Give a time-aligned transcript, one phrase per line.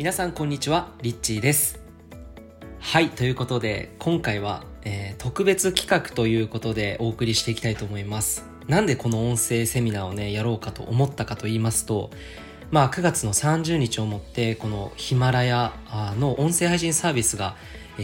[0.00, 0.94] 皆さんこんにちは。
[1.02, 1.78] リッチーです。
[2.78, 8.46] はいということで今回は、えー、特別企画ということでお送りしていきたいと思います。
[8.66, 12.08] なんでこの音声セミナーをねやろうかと思ったかと言いますと
[12.70, 15.74] まあ9月の30日をもってこのヒマラヤ
[16.18, 17.56] の音声配信サービスが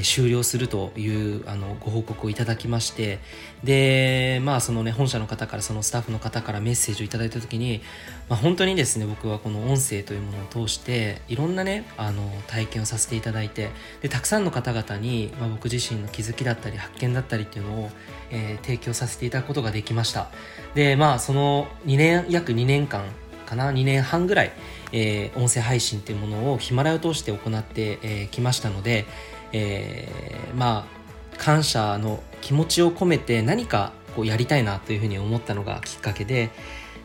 [0.03, 3.19] 終了するというあのご報告をいただきまして
[3.65, 7.83] でまあそのね本社の方からそのスタッフの方からメッセージをいただいた時に、
[8.29, 13.71] まあ、本当にですね僕はこの音声というものを通していろんなねあの体験をさせていただいて
[14.03, 17.91] でたくさんの方々に、まあ、僕自身の気づきだったり発見だったりっていうのを、
[18.31, 20.31] えー、提供させていただくことができました。
[20.75, 23.05] でまあその2年約2年間
[23.47, 24.53] かな2年半ぐらい、
[24.93, 29.07] えー、音声配信っていうものをヒマラヤを通して行ってき、えー、ましたので、
[29.53, 30.97] えー、まあ
[31.39, 36.51] 感謝の気持ちを込めて何かこうやりたいなというふうに思ったのがきっかけで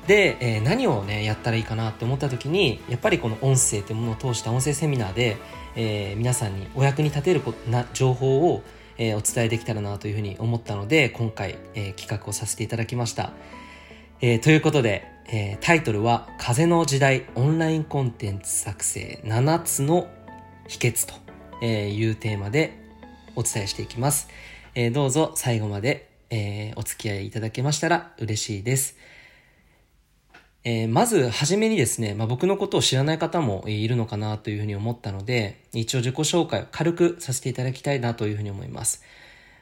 [0.07, 5.37] で、えー、何をねやったらいいかなって思った時にやっぱりこの音声というものを通した音声セミナーで、
[5.75, 8.63] えー、皆さんにお役に立てるな情報を、
[8.97, 13.31] えー、お伝えできたらなというふうに思ったので今回、えー、企画をさせていただきました。
[14.23, 20.07] えー、ということで、えー、タイトルは「風の時代オンラインコンテンツ作成7つの
[20.67, 21.15] 秘訣」と
[21.61, 22.77] えーいうテーマで
[23.35, 24.27] お伝えしていきます。
[24.75, 28.97] えどうぞ最後まで、えお付き合いいただけましたら嬉しいです。
[30.63, 39.01] えー、まず、はじめにですね、まあ、僕のことを知らない方もいるのかなというふうに思ったので、一応自己紹介を軽くさせていただきたいなというふうに思います。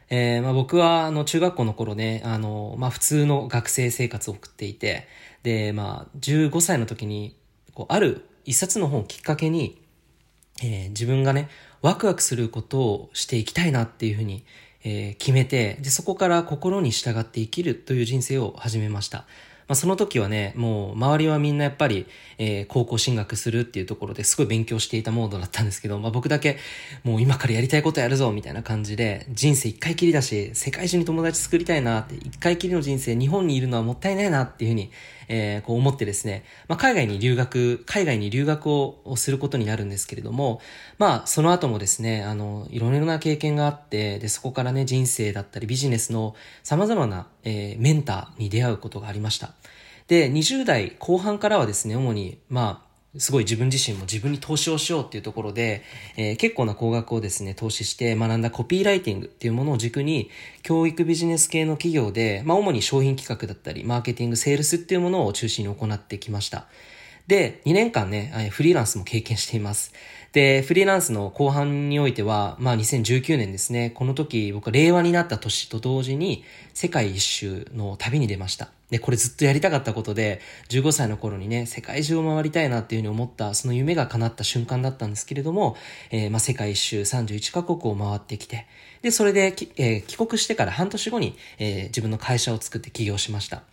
[0.10, 5.08] えー、まあ、僕は、あの、中学校の頃ね、あの、まあ、普通の学生生活を送っていて、
[5.44, 7.38] で、まあ、15歳の時に、
[7.74, 9.82] こう、ある一冊の本をきっかけに、
[10.62, 11.48] えー、自分がね、
[11.82, 14.44] ワクワクすることをしていきたいなっていうふうに、
[14.84, 19.26] えー、決めて、で、そこから心に従って生きるという人生を始めました。
[19.70, 22.08] まあ、その時はね、もう周りはみんなやっぱり、
[22.40, 26.58] えー、高校進学するっていうところですごい勉強していたモードだったんですけど、まあ、僕だけ
[27.04, 34.90] もう今からやりたいことやるぞみたいな感じで、人生一回きりだし、世界中に友達作りたいなって、一回きりの人生日本にいるのはもったいないなっていうふうに、
[35.30, 40.60] えー、こう思ってですね、まあ、海外に留学、海外に留学をすることになるんですけれども、
[40.98, 49.54] まあ、その後もですね、あの、いろいろな経験があって、で、そこからね、人生だったりビジネスの様々な、えー、メンターに出会うことがありました。
[50.08, 55.82] で、20代後半からはですね、主に、まあ、すごい自分自身も自分に投資をしようっていうところで、
[56.16, 60.30] えー、結構な高額をですね、投資して学んだコピーライティングっていうものを軸に、
[60.62, 66.68] 教育ビジネス系の企業で、まあ主に商品企画だったり、マーケティング、セールスっていうものを中心に行ってきました。
[67.26, 69.92] で、2年間ね、フリーランスも経験しています。
[70.32, 76.44] で、フリーランスの後半においては、まあ2019年ですね、この時僕は令和になった年と同時に
[76.76, 78.70] 世界一周の旅に出ました。
[78.90, 85.76] で、これずっとやりたかったことで、15歳の頃にね、世界中を回りたいなっていうふうに思った、その夢が叶った瞬間だったんですけれども、
[86.10, 88.66] えー、まあ世界一周31カ国を回ってきて、
[89.02, 93.64] で、それで、えー、帰国してから半年後に、えー、自分の会社を作って起業しました。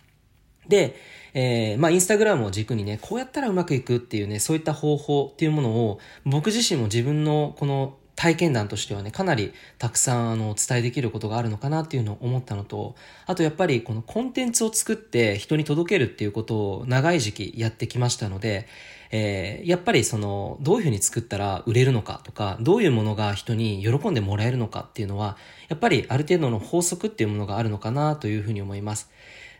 [0.67, 0.95] で、
[1.33, 12.95] えー、まあ、インスタグラムを軸にね、こうやったらうまくいくっていうね、そういった方法っていうものを、僕自身も自分のこの体験談としてはね、かなりたくさんあの、お伝えできることがあるのかなっていうのを思ったのと、
[13.27, 18.67] あとやっぱりこのコンテンツを作って人に届けるっていうことを長い時期やってきましたので、
[19.11, 25.37] えー、やっぱりその、どういうふうに作ったら売れるのかとか、どういうものが人に喜んでもらえるのかっていうのは、
[25.69, 29.11] やっぱりある程度の法則っていうものがあるのかなというふうに思います。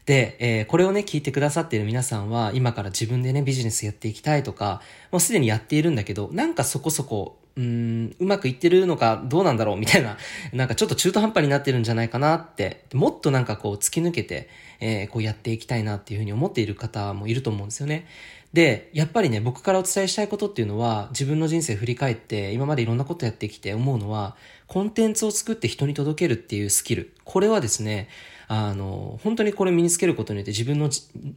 [0.08, 4.82] で、えー、これをね、聞いてくださっている皆さんは、今から自分でね、ビジネスやっていきたいとか、
[5.12, 10.18] もうすでにやっているんだけど、なんかそこそこ、うん、うまくいってるのかどうなんだろうみたいな、
[10.54, 14.48] なんかちょっと中途半端になってるんじゃないかなって、もっとなんかこう突き抜けて、
[14.80, 18.06] えー、こうやっていきたいなっていうふうに思っている方もいると思うんですよね。
[18.54, 24.36] で、やっぱりね、僕からお伝えしたいことっていうのは、自分の人生振り返って、今までいろんなことやってきて思うのは、
[24.68, 27.14] コンテンツを作って人に届けるっていうスキル。
[27.24, 28.08] これはですね、
[28.48, 30.90] あの、本当にこれ身につけることによって自分の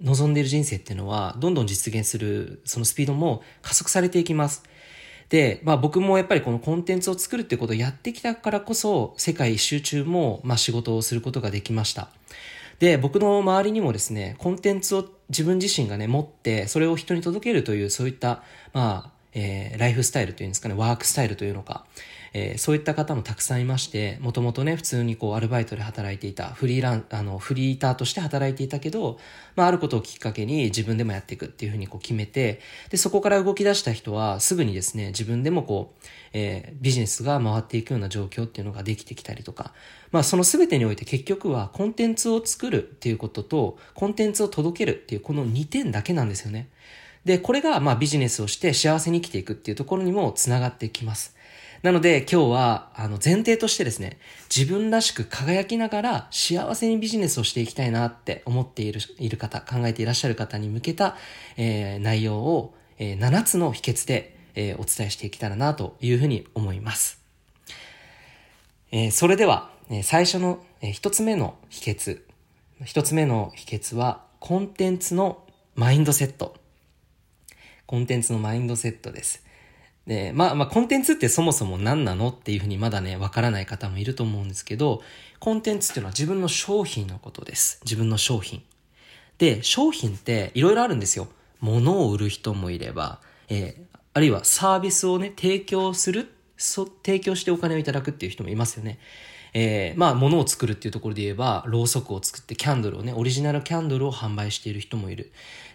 [0.03, 4.63] 望んでいる人生っていうのは、どんどん実現する、そのスピードも加速されていきます。
[5.31, 12.11] で、まあ僕もやっぱりこのコンテンツを作るってことをやってきたからこそ、世界一周中も、まあ仕事をすることができました。
[12.81, 18.43] で、僕の周りにもですね、コンテンツを自分自身がね、持って、それを人に届けるという、そういった、
[18.73, 21.85] まあ、えー、ライフスタイルというんですかね、ワークスタイルというのか、
[22.33, 29.19] えー、そういった方もたくさんいまして、もともとね、普通にこう、アルバイトで働いていた、フリーラン、あの、フリーターとして働いていたけど、
[29.57, 32.61] まあ、あることをきっかけに自分でもやっていくっていうふうにこう決めて、
[32.91, 39.73] で、そこから動き出した人は、すぐにですね、自分でもこう、えー、ビジネスが回っていくような状況っていうのができてきたりとか、
[40.13, 46.69] まあ、その全てにおいて結局は、コンテンツを作るっていうことと、コンテンツを届けるっていう、この2点だけなんですよね。
[47.25, 51.37] で、これがまあビジネスをして幸せに生きていくっていうところにもつながってきます。
[51.83, 54.19] なので今日はあの前提としてですね、
[54.55, 61.17] 自分らしく輝きながら幸せにビジネスをしていきたいなって思っているいる方、考えていらっしゃる方に向けた、
[61.57, 67.23] えー、内容を、えー、7つの秘訣で、えー、お伝えしていけたらなというふうに思います。
[68.93, 72.21] えー、それでは、え最初の、えー、1つ目の秘訣。
[72.83, 75.47] 1つ目の秘訣はコンテンツの
[75.77, 76.57] マインドセット。
[77.87, 79.47] コンテンツのマインドセットです。
[80.11, 85.03] で、まあまあコンテンツってそもそも何なのっていうふうにまだね、わからない方もいると思うんですけど、
[85.39, 87.81] コンテンツっていうのは自分の商品のことです。
[87.85, 88.65] 自分の商品。
[89.39, 91.29] で、商品っていろいろあるんですよ。
[91.61, 98.99] 物を売る人もいれば、えー、あるいはサービスをね、提供する、そ、提供してお金をいただくっていう人もいますよね。
[99.55, 105.31] えー、まあ、物を作るっていうところで言えば、ろうそくを作ってキャンドルをね、オリジナルキャンドルを販売している人もいる。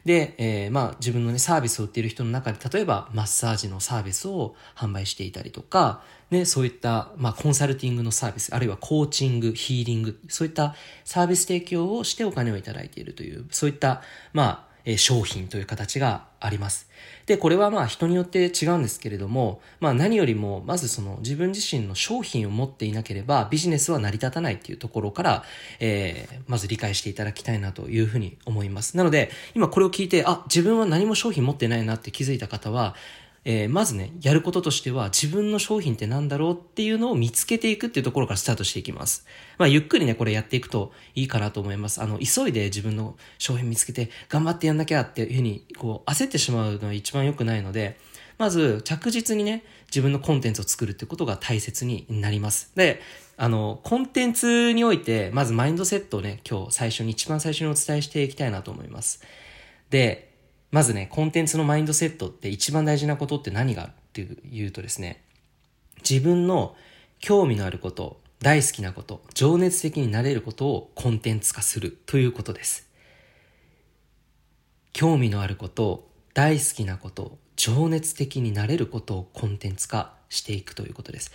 [0.06, 10.76] で、えー、まあ、自分のね、サービスを売っている人の中で、例えば、マッサージのサービスを販売していたりとか、ね、そういった、まあ、コンサルティングのサービス、あるいはコーチング、ヒーリング、そういった
[11.06, 16.90] サービス提供をしてお金をいただいているという、そういった、まあ、え商品という形があります。
[17.26, 25.44] で、これはまあ人によって違うんですけれども、まあ何よりも、まずその自分自身の商品を持っていなければビジネスは成り立たないっていうところから、
[25.80, 28.96] えー、まず理解していただきたいなというふうに思います。
[28.96, 32.96] なので、今これを聞いて、あ、自分は何も商品持ってないなって気づいた方は、
[33.48, 39.28] えー、まずね、やることとしては自分の商品って何だろうっていうのを見つけていくっていうところからスタートしていきます。
[39.60, 42.02] まあ、ゆっくりね、これやっていくといいかなと思います。
[42.02, 48.00] あの、急いで自分の商品見つけて頑張ってやんなきゃっていうふうに、こう、焦ってしまうのは一番良くないので、
[48.40, 52.72] まず着実にね、自分のコンテンツを作るってことが大切になります。
[52.76, 53.00] で、
[53.38, 59.22] あの、コンテンツにおいて、まずマインドセットをね、今日最初に、一番最初にお伝えしていきたいなと思います。
[59.90, 60.35] で、
[60.72, 65.24] まずね、コンテンツのマインドセットって一番大事なことって何がっていうとですね、
[66.08, 66.76] 自分の
[67.20, 72.90] 興味のあること、大好きなこと、情熱的になれることをコンテンツ化するということです。
[74.94, 81.32] 興味のあること、大好きなこと、情熱的になれることをコンテンツ化していくということです。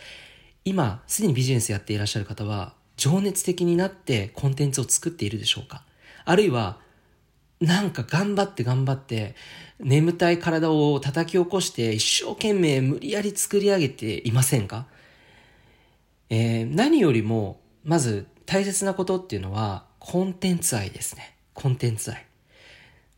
[0.64, 5.84] 今、すでにビジネスやっていらっしゃる方は、情熱的になってコンテンツを作っているでしょうか？
[6.26, 6.78] あるいは、
[7.60, 9.34] なんか頑張って頑張って、
[9.78, 14.86] 眠たい体を叩き起こして一生懸命無理やり作り上げていませんか？
[16.30, 21.36] えー、何よりも、まず大切なことっていうのは、コンテンツ愛ですね。
[21.52, 22.24] コンテンツ愛。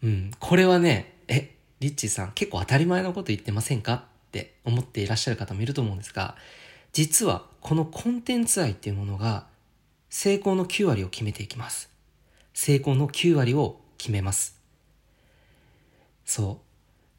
[0.03, 3.95] うん、これはね、え、リッチーさん結構当たり前のこと言ってませんか？
[3.95, 4.01] っ
[4.33, 6.37] て思っていらっしゃる方もいると思うんですが、
[6.93, 9.47] 実はこのコンテンツ愛っていうものが
[10.11, 11.91] 成功の9割を決めていきます。
[12.55, 14.61] 成功の9割を決めます。
[16.25, 16.61] そ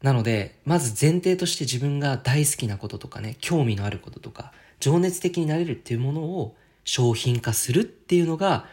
[0.02, 0.04] う。
[0.04, 6.54] なので、まず前提として自分が大好きなこととかね、興味のあることとか、情熱的になれるっていうものを
[6.84, 8.66] 商品化するっていうのが、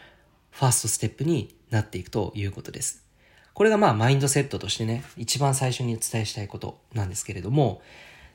[0.50, 3.02] ファーストステップになっていくということです。
[3.54, 7.80] これがまあマインドセットとしてね、一番最初にお伝えしたいことなんですけれども、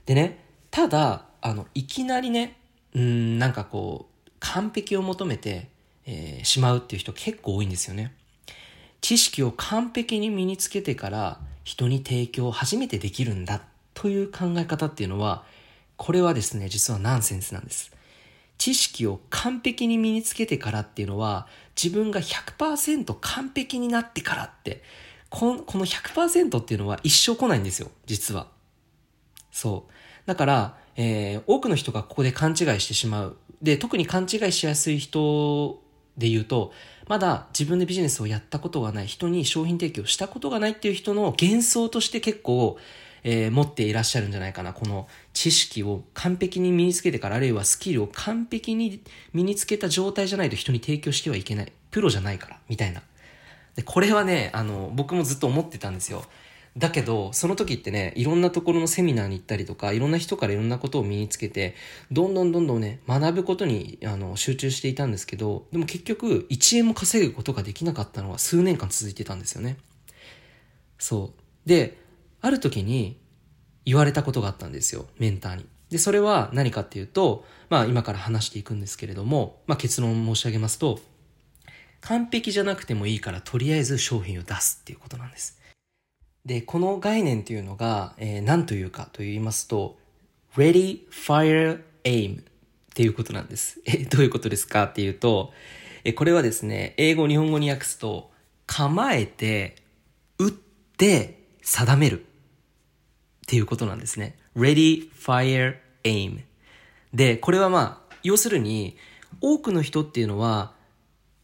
[0.08, 2.57] でね、ただ、あの、いきなりね、
[2.96, 5.69] うん、なんかこう、完璧を求めて、
[6.07, 8.16] えー、しまうっていう人結構多いんですよね。
[9.01, 13.61] 知識を完璧に身につけてから人に提供を初めてできるんだ
[13.94, 15.44] という考え方っていうのは、
[15.97, 17.92] これはですね、実はナンセンスなんです。
[18.57, 21.47] 知識を完璧に身につけてからっていうのは、
[21.81, 24.83] 自分が100%完璧になってからって、
[25.30, 28.47] このこの100%っていうのは一生来ないんですよ、実は。
[29.51, 29.92] そう。
[30.25, 33.37] だから、えー、多くの人がここで勘違いしてしまう。
[33.61, 35.81] で、特に勘違いしやすい人
[36.18, 36.71] で言うと、
[37.07, 42.78] まだ自分でビジネスをやったことがない、人に商品提供したことがないっていう人の幻想として結構、
[43.23, 44.73] えー、持っていらっしゃるんじゃないかな。
[44.73, 49.02] この知識を完璧に身につけてから、あるいはスキルを完璧に
[49.33, 51.71] 身につけた状態じゃないと人に提供してはいけない。
[51.92, 53.02] プロじゃないから、みたいな。
[53.76, 56.26] で、これはね、あの、僕もずっと思ってたんですよ。
[56.78, 61.76] だけど、その時ってね、いろんなところのセミナーに行ったりとか、いろんな人からいろんなことを身につけて、
[62.12, 69.78] どんどんどんどんね、学ぶことにあの集中していたんですけど、でも結局、1円も稼ぐことができなかったのは数年間続いてたんですよね。
[71.00, 71.69] そう。
[71.69, 71.98] で、
[72.42, 73.19] ある時に
[73.84, 75.66] 言われたことがあったんですよ、メンターに。
[75.90, 81.00] で、それは何かっていうと、まあ今から話していくんですけれども、まあ結論申し上げますと、
[82.02, 85.60] 完璧じゃなくてもいいからとりあえず商品を出すっていうことなんです。
[86.47, 89.97] で、この概念というのが、えー、何というかと言いますと、
[90.56, 92.44] ready, fire, aim っ
[92.95, 93.81] ていうことなんです。
[93.85, 95.51] え、どういうことですかっていうと、
[96.06, 98.31] え、これはですね、英語、日本語に訳すと、
[98.66, 99.75] 構えて、
[100.39, 102.21] 打って、定める。
[102.21, 102.25] っ
[103.45, 104.37] ていうことなんですね。
[104.56, 105.75] ready, fire,
[106.06, 106.39] aim.
[107.13, 108.95] で、これはまあ、要するに、
[109.42, 110.71] 多くの人っていうのは、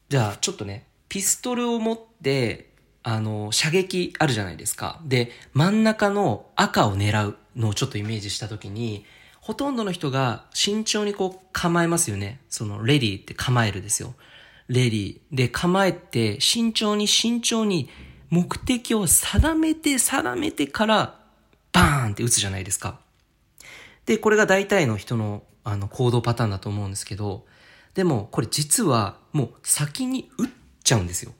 [0.08, 2.73] じゃあちょっとね、ピストルを持って、
[3.04, 5.00] あの、射撃あるじゃないですか。
[5.06, 9.06] で、真ん中の赤を狙うのをちょっとイメージしたときに、
[9.42, 12.40] ほとんどの人が慎重にこう構えますよね。
[12.50, 14.16] その、レディーって構えるですよ。
[14.70, 17.90] レディーで構えて、慎重に慎重に
[18.30, 21.20] 目的を定めて定めてから、
[21.74, 23.00] バーンって撃つじゃないですか。
[24.06, 27.46] で、これが大体の人のあの行動パターンだと思うんですけど、
[27.96, 30.50] でもこれ実はもう先に撃っ
[30.84, 31.34] ちゃうんですよ。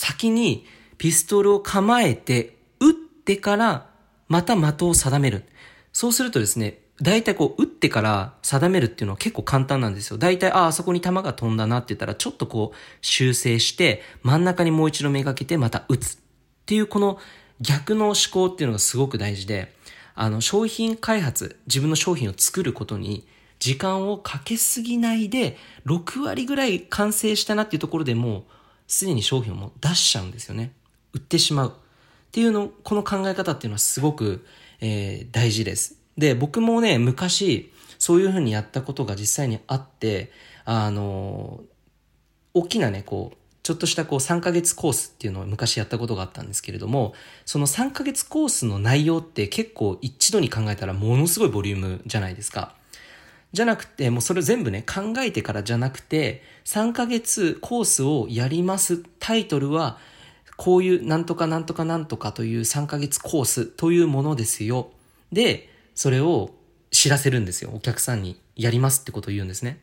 [0.00, 0.64] 先に
[0.96, 3.90] ピストルを構えて、撃ってから
[4.28, 5.44] また的を定める。
[5.92, 10.16] そうするとですね、大体こう、撃ってから定めるっていうのは結構簡単なんですよ。
[10.16, 16.14] 大体、ああ、そこに弾が飛んだなって言ったら、ちょっとこう、修正して、真ん中にもう一度めがけて、また撃つ。
[16.14, 16.18] っ
[16.64, 17.18] ていう、この
[17.60, 19.74] 逆の思考っていうのがすごく大事で、
[20.14, 23.26] あの、商品開発、自分の商品を作ることに、
[23.58, 28.44] 時間をかけすぎないで、6割ぐらい完成したなっていうところでもう、
[28.90, 30.72] すでに商品をもう出しちゃうんですよね。
[31.12, 31.68] 売ってしまう。
[31.68, 31.72] っ
[32.32, 34.44] ていうの、この考え方っていうのはすごく、
[34.80, 35.94] えー、大事です。
[36.18, 40.32] で、僕もね、昔、そういうふうにやったことが実際にあって、
[40.64, 41.60] あの、
[42.52, 47.14] 大きなね、こう、ちょっとしたこう3ヶ月コースっていうのを昔やったことがあったんですけれども、
[47.46, 52.74] その3ヶ月コースの内容って結構一度に考えたらものすごいボリュームじゃないですか。
[53.52, 59.02] じゃなくて、もうそれ全部ね、考えてからじゃなくて、3ヶ月コースをやります。
[59.18, 59.98] タイトルは、
[60.56, 64.90] こういうなんとかなんとかなんとかという3ヶ月コースというものですよ。
[65.32, 66.54] で、それを
[66.90, 67.70] 知らせるんですよ。
[67.74, 69.80] お客さんにやりますってことを言うんですね。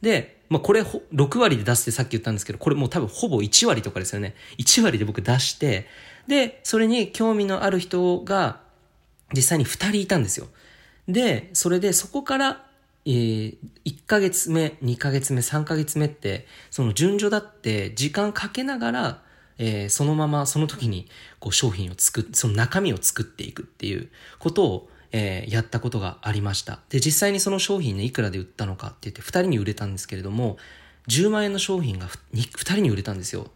[0.00, 4.34] で、まあこれ6割で出すってさっき言ったんですけど、これもう多分ほぼ1割とかですよね。
[4.58, 5.86] 1割で僕出して、
[6.26, 8.60] で、それに興味のある人が
[9.34, 10.48] 実際に2人いたんですよ。
[11.06, 12.63] で、それでそこから
[13.06, 19.22] えー、1ヶ月目、2ヶ月目、3ヶ月目って、その順序だって時間かけながら、
[19.58, 21.08] えー、そのままその時に
[21.38, 24.08] こう商品を作っ、その中身を作っていくっていう
[24.38, 26.80] ことを、えー、やったことがありました。
[26.88, 30.56] で、実際にその商品ね、いくらで売ったのかって言って2人に売れたんですけれども、
[31.08, 33.50] 10万円の商品が 2, 2人に売れたんですよ。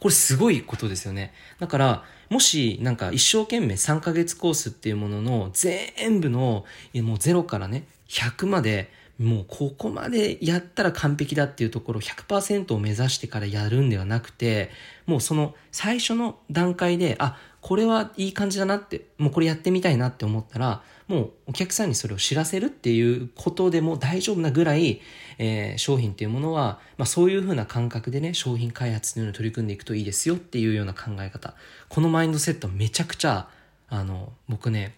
[0.00, 1.32] これすごいことですよね。
[1.58, 6.64] だから、もしなんか一生懸命3ヶ月コースっていうものの全部の、
[6.94, 14.70] もう0からね、100までもうここまでやったら完璧だっていうところ100%を目指してからやるんではなくて
[15.06, 25.00] もうその最初の段階であこれはいい感じだなってもうこれやってみたいなって思ったらもうお客さんにそれを知らせるっていうことでも大丈夫なぐらい、
[25.38, 31.54] えー、商品っていうものは、まあ、そういうふうな感覚でね商品開発っていうに取り組んでいくといいですよっていうような考え方。
[31.88, 33.48] このマインドセットめちゃくちゃ
[33.88, 34.94] あの僕ね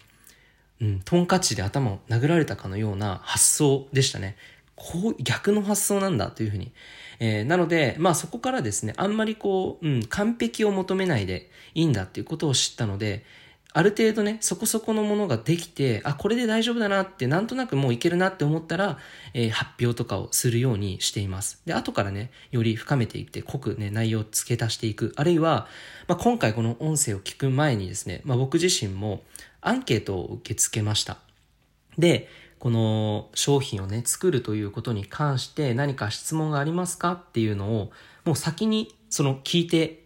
[0.81, 4.35] うん、トンカチで頭を殴られたかのような発想でしたね。
[4.75, 6.71] こう、逆の発想なんだというふうに。
[7.19, 13.25] えー、なので、まあそこからですね、あんまりこう、うん、完璧を求めないでいいんだっていうことを知ったので、
[13.73, 18.97] ある程度ね、そこそこのものができて、あ、これで大丈夫だなって、なんとなくもういけるなって思ったら、
[19.35, 21.61] えー、発表とかをするようにしています。
[21.65, 25.13] で、後からね、より深めていって、濃くね、内容を付け足していく。
[25.15, 25.67] あるいは、
[26.07, 29.21] まあ、今回この音声を聞く前にですね、まあ、僕自身も、
[29.67, 31.17] アンケートを受け付けました。
[31.97, 37.91] で、この商品をね、作るということに関して何か質問がありますかっていうのを、
[38.25, 40.03] もう先にその聞いて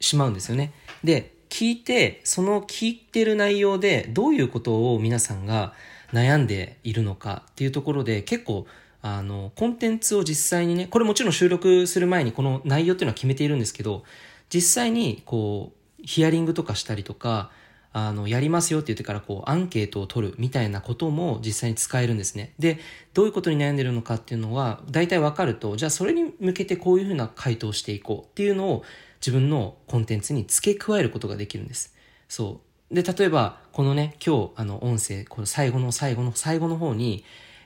[0.00, 0.72] しまうんですよね。
[1.04, 5.74] で、聞いて、その聞いてる内容でどういうことを皆さんが
[6.12, 8.66] 悩んでいるのかっていうところで結構
[9.02, 14.04] あの、コンテンツを実際にね、これもちろん収録する前にこの内容っていうのは決めているんですけど、
[14.48, 17.50] 実際にこう、ヒアリングとかしたりとか、
[17.92, 22.54] あの、やりますよって言ってからこう、アンケートを取るみたいなことも実際に使えるんですね。
[22.58, 22.78] で、
[23.14, 28.84] どういうことに悩んでるのかっていうのは、大体わかると、じゃあそれに向けてこういうふうな回答をしていこうっていうのを
[29.20, 31.94] 自分のコンテンツに付け加えることができるんです。
[32.28, 32.94] そう。
[32.94, 37.24] で、例えば、このね、今日、あの、音声、この最後の最後の最後の方に、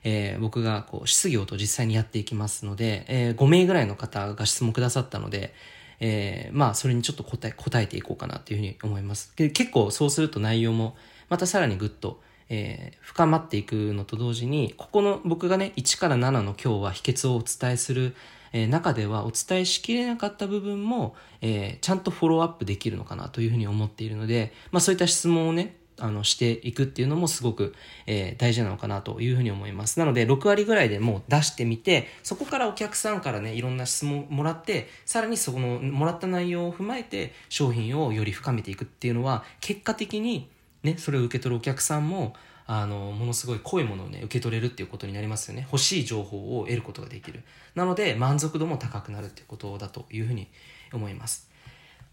[0.08, 5.52] えー、僕がこう質疑応答実際にやっていきますので、えー、5名ぐらいの方が質問くださったので、
[6.00, 9.32] えー、まあ、それにちょっと答え、答えていこうかなというふうに思います。
[9.36, 10.96] で結構そうすると内容も、
[11.28, 18.14] またさらにぐっと、えー、深まっていくのと同時に、ここの僕がね、1から7の今日は秘訣をお伝えする、
[18.52, 27.74] えー、中ではお伝えしきれなかった部分も、えー、ちゃんとフォローアップできるのかなというふうに思っているので、まあそういった質問をね、あの、していくっていうのもすごく、
[28.06, 29.98] えー、大事なのかなというふうに思います。
[29.98, 40.50] なので、6割ぐらいでもう出してみて、そこからお客さんからね、いろんな質問もらって、さらにそこの、もらった内容を踏まえて、商品をより深めていくっていうのは、結果的に、
[40.82, 42.34] ね、それを受け取るお客さんも、
[42.66, 45.66] あの、ものすごい濃いものをね、受け取れるっていうことになりますよね。
[45.70, 47.42] 欲しい情報を得ることができる。
[47.74, 50.48] なので、満足度も高くなるっていうことだというふうに
[50.92, 51.45] 思います。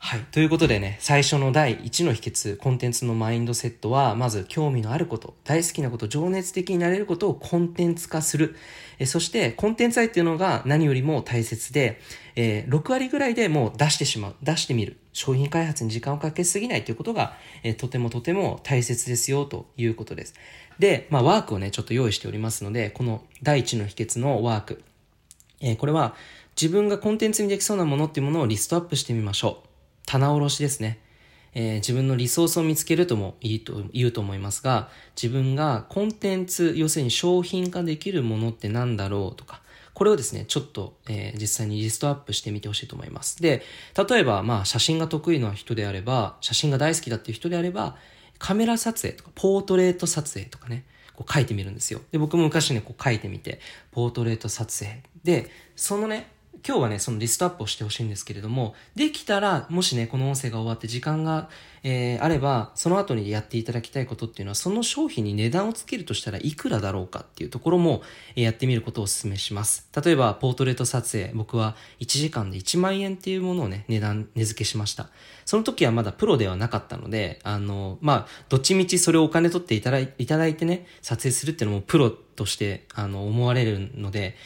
[0.05, 0.19] はい。
[0.33, 8.57] ということでね、最初の第1の秘訣、コンテンツのマインドセットは、まず興味のあること、大好きなこと、情熱的になれることをコンテンツ化する。
[8.99, 12.01] えそして、コンテンツ愛っていうのが何よりも大切で、
[12.35, 14.97] えー、6割ぐらいでもう出してしまう、出してみる。
[15.13, 20.33] 商品開発に時間をかけすぎないということが、えー、とてもとても大切ですよということです。
[20.79, 24.83] で、まあ、ワークをね、ちょっと用意しておりますので、この第1の秘訣のワーク。
[25.61, 26.13] えー、これは、
[26.61, 29.72] 自分がコンテンツにできそうなものっていうものをリストアップしてみましょう。
[30.05, 30.99] 棚卸しですね。
[31.55, 39.61] えー、自分のリソースを見つけるともいいと言うと思いますが、自分がコンテンツ、要するに商品化できるものって何だろうとか、
[39.93, 43.41] これをですね、ちょっと、えー、実際にリストアップしてみてほしいと思います。
[43.41, 43.63] で、
[44.09, 47.95] 例えば、まあ、写真が得意な人であれば、写真が大好きだっていう人であれば、
[48.39, 52.01] カメラ撮影とか、ポートレート撮影とかね、こう書いてみるんですよ。
[52.11, 53.59] で、僕も昔ね、こう書いてみて、
[53.91, 55.03] ポートレート撮影。
[55.23, 56.31] で、そのね、
[56.65, 61.49] 今日はね、そのリストアップをしてほしいんですけれども、できたら、もしね、この音声が終わって時間が、
[61.83, 68.01] えー、あれば、その後にやっていただきたいことっていうのは、その商品に値段をつけるとしたらいくらだろうかっていうところも、
[68.37, 69.89] えー、やってみることをお勧めします。
[69.93, 75.09] 例えば、ポートレート撮影、僕は1時間で1万円っていうものをね、値段、値付けしました。
[75.43, 84.37] その時はまだプロではなかったので、あの、まあ、どっちみちそれをお金取っていただいいただいてね、撮影するっていうのもプロとして、あの、思われるので、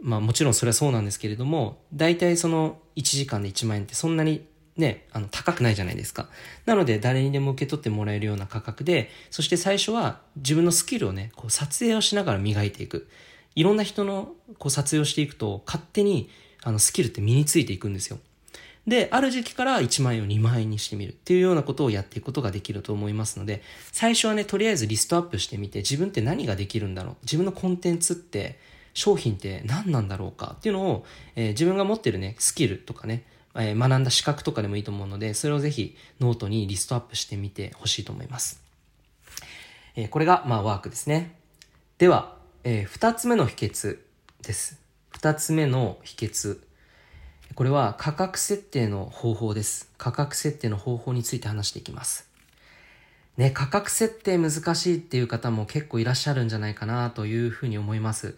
[0.00, 4.46] まあもちろんそれはそうなんですけれども、大体その1時間で1万円ってそんなに
[4.78, 6.28] ね、あの、高くないじゃないですか。
[6.64, 13.08] なので、誰にでも受け取ってもらえるような価格で、そして最初は自分のスキルをね、こう撮影をしながら磨いていく。
[13.56, 16.30] いろんな人のこう撮影をしていくと、勝手に
[16.62, 18.20] あのスキルって身についていくんですよ。
[18.86, 28.60] で、ある時期から1万円を2万円にしてみるっていうようなことをやっていくことができると思いますので、最初はね、とりあえずリストアップしてみて、自分って何ができるんだろう自分のコンテンツって
[28.94, 31.04] 商品って何なんだろうかっていうのを、
[31.36, 33.24] えー、自分が持ってるね、スキルとかね、
[33.54, 38.62] えー、学んだ資格とかでもいいと思うので、それをぜひノートにリストアップしてみてほしいと思います。
[39.96, 41.34] えー、これが、まあ、ワークですね。
[41.98, 43.98] では、えー、二つ目の秘訣
[44.42, 44.80] です。
[45.10, 46.60] 二つ目の秘訣。
[47.54, 49.90] これは価格設定の方法です。
[49.98, 52.28] 価格設定の方法について話していきます。
[53.36, 58.36] ね、価格設定難しいっていう方も結構いらっしゃるんじゃないかなというふうに思います。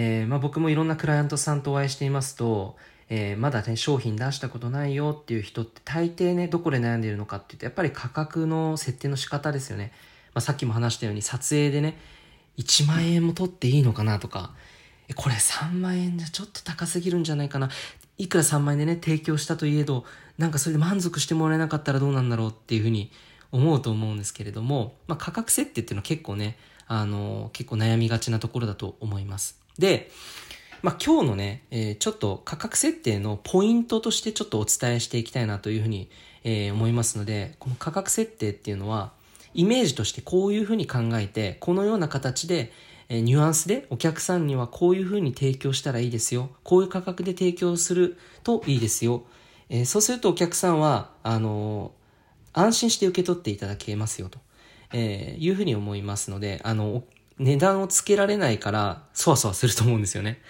[0.00, 2.76] えー、まあ、僕もいろんなクライアントさんとお会いしていますと、
[3.08, 9.90] えー、まだね、商品出したことないよっていう人って大抵ね、どこで悩んでいるのかっていうと、やっぱり価格の設定の仕方ですよね。
[10.34, 11.98] まあ、さっきも話したように撮影でね、
[12.58, 14.54] 1万円も取っていいのかなとか、
[15.16, 17.68] これ3万円じゃちょっと高すぎるんじゃないかな。
[18.18, 20.04] いくら3万円でね、提供したといえど、
[20.36, 23.10] なんかそれで満足してもらえなかったらどうなんだろうっていうふうに
[23.50, 26.56] 思うと思うんですけれども、まあ、価格設定っていうのは結構ね、
[26.86, 29.58] あの、結構悩みがちなところだと思います。
[29.78, 30.10] で、
[30.82, 36.08] まあ、今日のね、えー、ちょっと価格設定のポイントとしてちょっとお伝えしていきたいなというふうに、
[36.44, 39.12] えー、思いますので、この価格設定っていうのは、
[39.54, 42.72] イメージとしてこういうふうに考えて、このような形で、
[43.08, 46.50] えー、ニュアンスでお客さんにはこういうふうに提供したらいいですよ。
[46.62, 49.24] こういう価格で提供するといいですよ。
[49.68, 51.92] え、そうするとお客さんは、あの、
[52.52, 54.38] 安心して受け取っていただけますよと、
[54.92, 57.02] え、いうふうに思いますので、あの、
[57.38, 60.40] 値段をつけられないから、そわそわすると思うんですよね。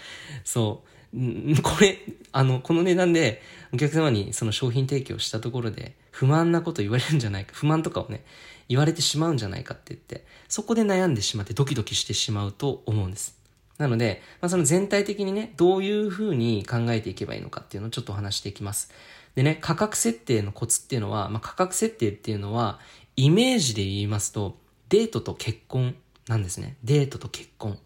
[0.44, 0.82] そ
[1.14, 1.62] う。
[1.62, 1.98] これ、
[2.32, 8.24] あの、この値段でお客様にその商品提供したところで不満なこと言われるんじゃないか、不満とかをね、
[8.68, 13.38] 言われてしまうんじゃないかって言って、そこで悩んでしまってドキドキしてしまうと思うんです。
[13.78, 18.90] なので、まあ、その全体的にね、どういうふうに考えていけばいいのかっていうのをちょっとお話していきます。
[19.36, 22.80] でね、価格設定のコツっていうのは、まあ、価格設定っていうのは、
[23.16, 25.94] イメージで言いますと、デートと結婚
[26.28, 26.76] なんですね。
[26.84, 27.78] デートと結婚。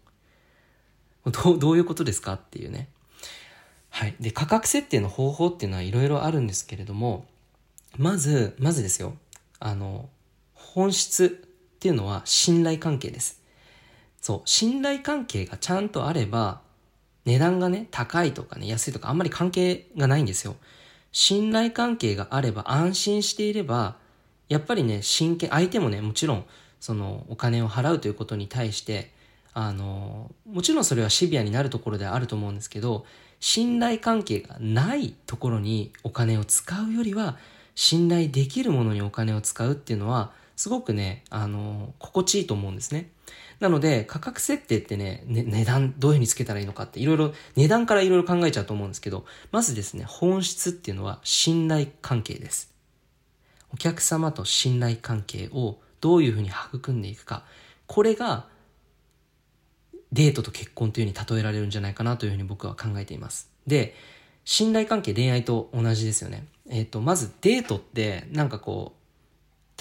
[1.25, 2.89] どう、どういうことですかっていうね。
[3.89, 4.15] はい。
[4.19, 7.25] で、価格設定の方法っていうのはいろいろあるんですけれども、
[7.97, 9.15] まず、まずですよ。
[9.59, 10.09] あの、
[10.53, 11.29] 本質っ
[11.79, 13.41] ていうのは信頼関係です。
[14.19, 16.61] そう、信頼関係がちゃんとあれば、
[17.25, 20.55] 値段がね、高いとかね、安いとかあんまり関係がないんですよ。
[21.13, 23.97] 信頼関係があれば、安心していれば、
[24.49, 26.45] やっぱりね、真剣、相手もね、もちろん
[26.83, 29.09] そのお金を払うということに対して、
[29.53, 33.05] あの、もちろんそれはシビアになるところではあると思うんですけど、
[33.39, 37.37] 信頼関係がないところにお金を使うよりは、
[37.73, 43.11] 信頼できるものにお金を使うっていうのは、すごくね、あの、心地いいと思うんですね。
[43.61, 52.73] なので、価格設定ってね、ね値段どういうふうにつけたらいいのかって、いろいろ、値段からいろいろ考えちゃうと思うんですけど、まずですね、本質っていうのは信頼関係です。
[53.73, 57.45] お客様と信頼関係をどういうふうに育んでいくか
[57.87, 58.47] これが
[60.11, 63.95] デートと結婚というふうに例えられるんじゃないかなというふうに僕は考えていますで
[64.43, 68.93] 信頼関係恋愛と同じですよねえっ、ー、とまずデートってなんかこ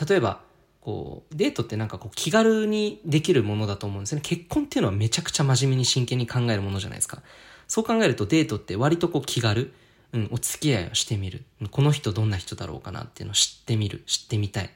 [0.01, 0.43] う例えば
[0.81, 7.21] こうデートってなんかこう気軽にできるものだと思うんですね結婚っていうのはめちゃくちゃ真面目に真剣に考えるものじゃないですか
[7.67, 9.73] そう考えるとデートって割とこう気軽
[10.13, 11.43] うん、お付き合いをしてみる。
[11.71, 14.03] この人どんな人だろうかなっていうのを知ってみる。
[14.07, 14.71] 知ってみたい。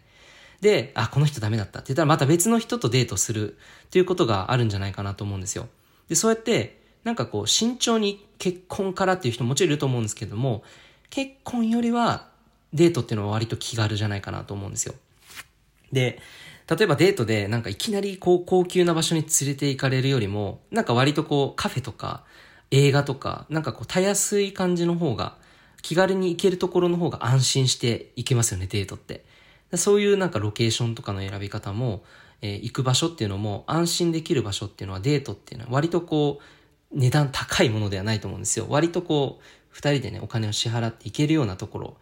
[0.61, 5.69] で、あ、この人ダメだったって言ったらまた別の人とデートするっていうことがあるんじゃないかなと思うんですよ。
[6.09, 10.63] で、そうやって、なんかこう、慎重に結婚からっていう人ももちろんいると思うんですけども、
[11.11, 12.29] 結婚よりは
[12.73, 14.95] デートっていうのは割と気軽じゃないかなと思うんですよ。
[15.93, 16.21] で、
[16.69, 22.25] 例えばデートでなんかいきなりこう高級な場所に連れて行かれるよりも、なんか割とこうカフェとか
[22.71, 25.37] 映画とか、なんかこうたやすい感じの方が、
[25.83, 29.25] 気軽に行けるところの方が安心して行けますよね、デートって。
[29.77, 32.05] そういうなんかロケーションとかの選び方も、
[32.43, 36.41] えー、行く場所っていうのも安心できる場所っていうのはデートっていうのは割とこ
[36.93, 38.67] う値段高いものではないと思うんですよ。
[38.69, 41.97] 割とこう二人でねお金を支払って行けるようなところ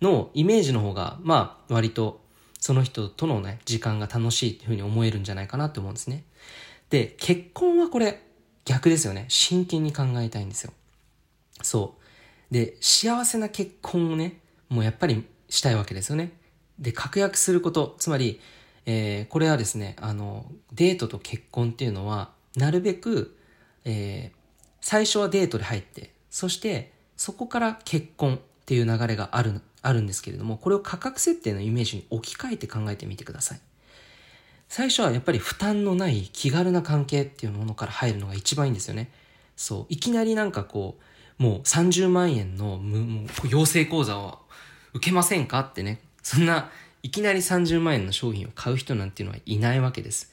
[0.00, 2.20] のイメージの方がまあ割と
[2.60, 6.24] その人とのね時間が楽しいっていうふうに思えるんじゃないかなって思うんですね。
[6.90, 8.22] で、結婚はこれ
[8.64, 9.26] 逆ですよね。
[9.28, 10.72] 真剣に考えたいんですよ。
[11.62, 11.96] そ
[12.50, 12.54] う。
[12.54, 16.32] で、幸せな結婚をね、もうやっぱりしたいわけですよね。
[16.78, 18.40] で、確約すること、つまり、
[18.86, 23.36] えー、これはですね、あの、デートと結婚っていうのは、なるべく、
[23.84, 24.38] えー、
[24.80, 33.60] 最初はデートで入って、そしてそこから結婚っていう流れがある、あるんですけれども、これを価格設定のイメージに置き換えて考えてみてください。
[34.68, 39.10] 最初はやっぱり負担のない気軽な関係っていうものから入るのが一番いいんですよね。
[39.56, 39.86] そう。
[39.88, 40.98] いきなりなんかこ
[41.38, 44.38] う、もう30万円のもう養成講座を
[44.92, 46.00] 受けませんかってね。
[46.28, 46.70] そんな、
[47.02, 50.30] いきなり30万円の商品を買う人なんていうのはいないわけです。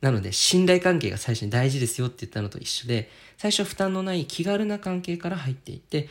[0.00, 6.08] なので、信頼関係が最初に大事ですよって言ったのと一緒で、最初負担のない気軽な関係から入っていって、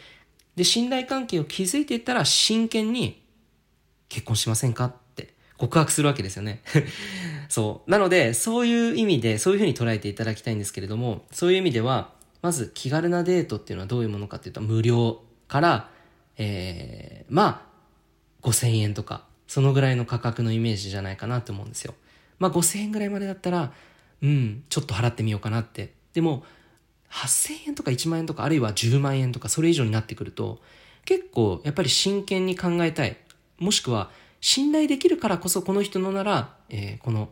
[0.58, 3.24] で、信頼関係を築いていったら真剣に
[4.10, 6.62] 結婚しませんかって告白するわけですよね。
[7.48, 7.90] そう。
[7.90, 15.90] なので、そういう意味で、そういうふうに捉えていただきたいんですけれども、そういう意味では、まず気軽なデートっていうのはどういうものかっていうと、無料から、
[16.38, 17.75] えー、まあ、
[18.46, 21.96] 5000円とか、そのぐらいの価格のイメージじゃないかなと思うんですよ。
[22.38, 23.74] まあ5000円ぐらいまでだったら、
[24.22, 25.94] うん、ちょっと払ってみようかなって。
[26.14, 26.44] でも、
[27.10, 30.62] 8000円とか1万円とか、あるいは10万円とか、それ以上になってくると、
[31.06, 33.18] 結構、やっぱり真剣に考えたい。
[33.58, 37.30] もしくは、信頼できるからこそこの人のなら、えー、この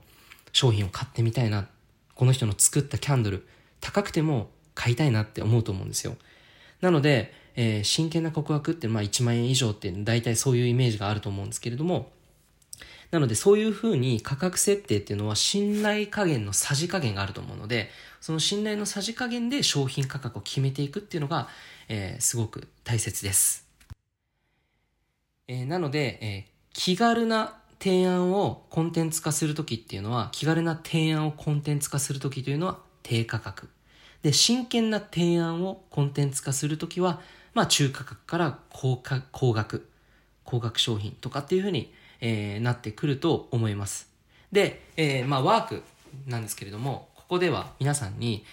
[0.52, 1.67] 商品を買ってみたいな。
[2.15, 3.47] この人の作ったキャンドル、
[3.82, 6.15] 高くても買いたいなって思うと思うんですよ。
[6.82, 12.12] なので、えー、真剣な告白ってまあ1万円以上って大体そういうイメージがあると思うんですけれども、
[13.12, 17.89] なのでそういうふうに価格設定っていうのは信頼加減のさじ加減があると思うので、
[18.22, 21.48] その信頼のさじ加減で商品価格を決めていくっていうのが、
[21.89, 23.68] えー、すごく大切です。
[25.48, 33.70] えー、なので、え気軽な提案をコンテンツ化するときっていうのは、気軽な提案をコンテンツ化するときというのは低価格。
[34.24, 37.22] で、真剣な提案をコンテンツ化するときは、
[37.54, 39.89] まあ中価格から高価高額、
[40.44, 44.10] 高額商品とかっていうふうに、えー、なってくると思います。
[44.52, 45.84] で、えー、まあワーク
[46.28, 48.46] なんですけれども、ここでは皆さんに、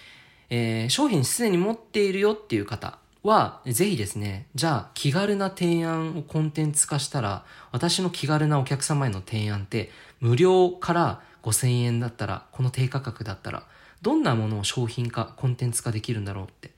[0.49, 13.63] えー、商品すでに持っているよっていう方、は、ぜひですね、じゃあ気軽な提案をコンテンツ化したら、私の気軽なお客様への提案って、無料から5000円だったら、この低価格だったら、
[14.01, 16.71] どんなものを商品化、コンテンツ化できるんだろうって。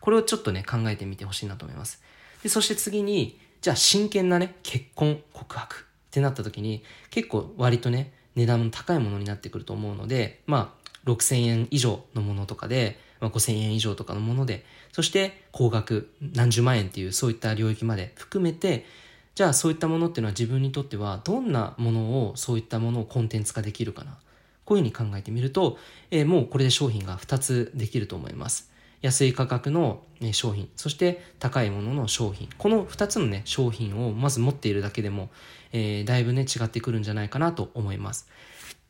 [0.00, 2.02] これをちょっとね、考えてみてほしいなと思います。
[2.42, 18.86] で、そして次に、じゃあ真剣なね、結婚、告白ってなった時に、結構割とね、値段の高いものになってくると思うので、まあ、6000円以上のものとかで、まあ、5000円以上とかのもので、そして高額、何十万円っていうそういった領域まで含めて、
[19.34, 24.18] じゃあそういったものっていうのは自分にとってはどんなものを、そういったものをコンテンツ化できるかな。
[24.64, 25.78] こういうふうに考えてみると、
[26.10, 28.67] えー、もうこれで商品が2つできると思います。
[29.00, 32.48] 安い価格の商品、そして高いものの商品。
[32.58, 35.30] この2つのね、商品をまず持っているだけでも、
[35.72, 38.28] えー、だいぶね、違ってくるんじゃないかなと思います。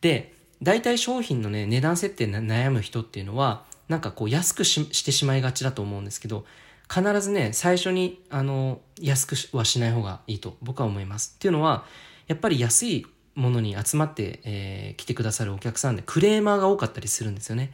[0.01, 6.45] で、大体商品のね、値段設定悩む人っていうのは、なんかこう安くしてしまいがちだと思うんですけど、
[6.91, 11.33] 必ずね、最初に、あの、安くはしない方がいいと僕は思います。
[11.35, 11.85] っていうのは、
[12.27, 17.73] やっぱり安いものに集まって、えー、来てくださるお客さんでクレーマーが多かったりするんですよね。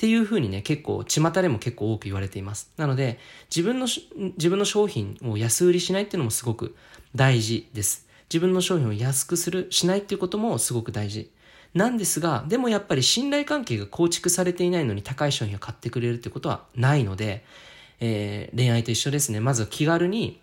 [0.00, 2.72] っていうふうにね、結構、巷でも結構多く言われています。
[2.78, 3.18] なので、
[3.54, 3.86] 自分の、
[4.16, 6.74] 自分の商品を安売りしないっていうのもすごく
[7.14, 8.08] 大事です。
[8.32, 11.30] 自分の商品を安くする、しないっていうこともすごく大事。
[11.74, 17.44] なんですが、でもやっぱり信頼関係が構築されていないのに高い商品を買ってくれるってことはないので、
[18.00, 19.40] えー、恋愛と一緒ですね。
[19.40, 20.40] まず気軽に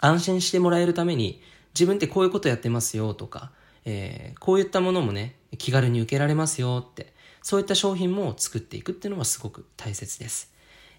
[0.00, 1.40] 安心してもらえるために、
[1.74, 3.52] 自分ってこういうことやってますよとか、
[3.84, 10.52] えー、こういったものもね、気軽に受けられますよって、そういった商品も作っていくっていうのはすごく大切です。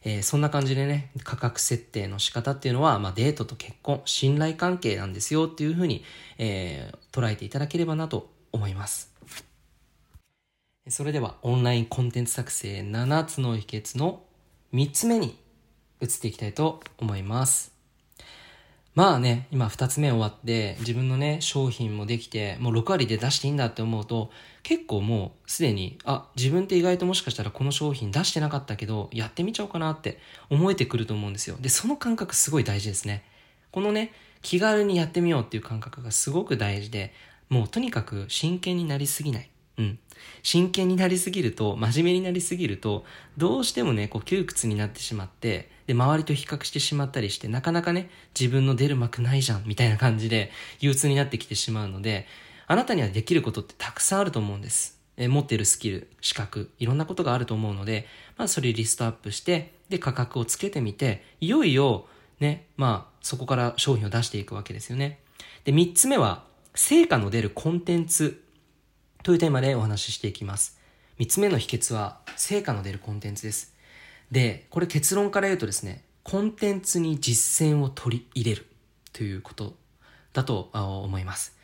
[0.04, 6.04] えー、そんな感じでね、価格設定の仕方っていうのは、まあ、デートと結婚、信頼関係なんですよっていうふうに、
[6.40, 9.14] えー、捉えていただければなと思います。
[10.90, 14.24] それでは、オンラインコンテンツ作成7つの秘訣の
[14.74, 15.38] 3つ目に
[16.02, 17.71] 移っていきたいと思います。
[18.94, 24.32] まあね、今2つ目終わって、自分のね、商品もできて、もう6割で出していいんだって思うと、
[24.64, 31.56] 結構もうすでに、あ、自分って意外ともしかしたらこの商品出してなかったけど、やってみちゃおうかなって思えてくると思うんですよ。
[31.62, 33.24] で、その感覚すごい大事ですね。
[33.72, 37.14] このね、気軽にやってみようっていう感覚がすごく大事で、
[37.48, 39.51] もうとにかく真剣になりすぎない。
[39.82, 40.00] うん。
[40.44, 43.06] 真剣になりすぎると、真面目になりすぎると、
[43.38, 52.28] どうしてもね、こう窮屈になってしまって、で、周りと比較してしまったりして、なかなかね、自分の出る幕ないじゃん、みたいな感じで、憂鬱になってきてしまうので、
[52.68, 55.00] あなたにはできることってたくさんあると思うんです。
[55.18, 62.06] え持ってるスキル、資格、いろんなことがあると思うので、まあそれリストアップして、で、価格をつけてみて、いよいよ、
[62.40, 65.20] ね、まあそこから商品を出していくわけですよね。
[65.66, 68.42] で、三つ目は、成果の出るコンテンツ
[69.24, 70.80] というテーマでお話ししていきます。
[71.20, 73.76] 三つ目の秘訣は、成果の出るコンテンツです。
[74.32, 78.66] で、これ結論から言うとですね、コンテンツに実践を取り入れる
[79.14, 79.76] ということ
[80.34, 81.56] だと思います。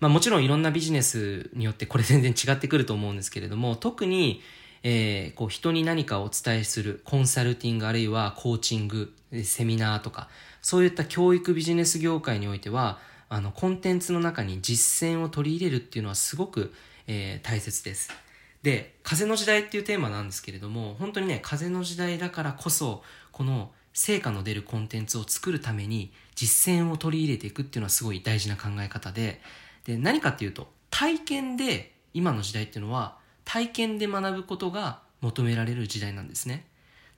[0.00, 4.42] まあもちろんいろんなビジネスによってこれ全然違ってくると思うんですけれども、特に、
[4.82, 9.12] えー、こう人に何かをお伝えするコンサルティングあるいはコーチング、
[9.44, 10.28] セミナーとか、
[10.62, 12.98] そういった教育ビジネス業界においては、
[13.28, 16.72] あの、コンテンツの中に実践を取り入れるっていうのはすごく、
[17.06, 18.10] えー、大切です。
[18.62, 29.40] で、風の時代っていうテーマなんですけれども、本当にね、風の時代だからこそ、この成果の出るコンテンツを作るために実践を取り入れていくっていうのはすごい大事な考え方で、
[29.84, 36.64] で、何かっていうと、体験で、今の時代っていうのは、体験で学ぶことが求められる時代なんですね。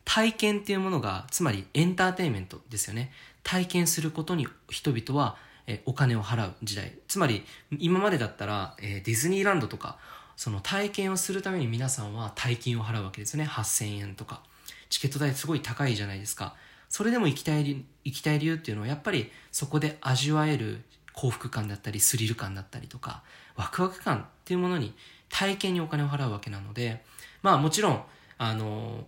[0.05, 3.13] 体験っていうものが、つまりエンターテインメントですよね。
[3.43, 6.93] 体験することに人々はえお金を払う時代。
[7.09, 7.45] つまり、
[7.79, 9.99] 今までだったら、えディズニーランドとか、
[10.37, 13.49] その体験をするために皆さんは大金を払うわけですよね。
[13.49, 14.43] 8000円とか。
[14.89, 16.55] チケット代すごい高いじゃないですか。
[16.89, 20.83] それでも行きたい、行きたい理由っていうのはやっぱりそこで味わえる
[21.17, 23.23] 幸福感だったりスリル感だったりとか
[23.57, 24.95] ワクワク感っていうものに
[25.29, 27.03] 体験にお金を払うわけなので
[27.43, 28.03] まあもちろん
[28.39, 29.07] あの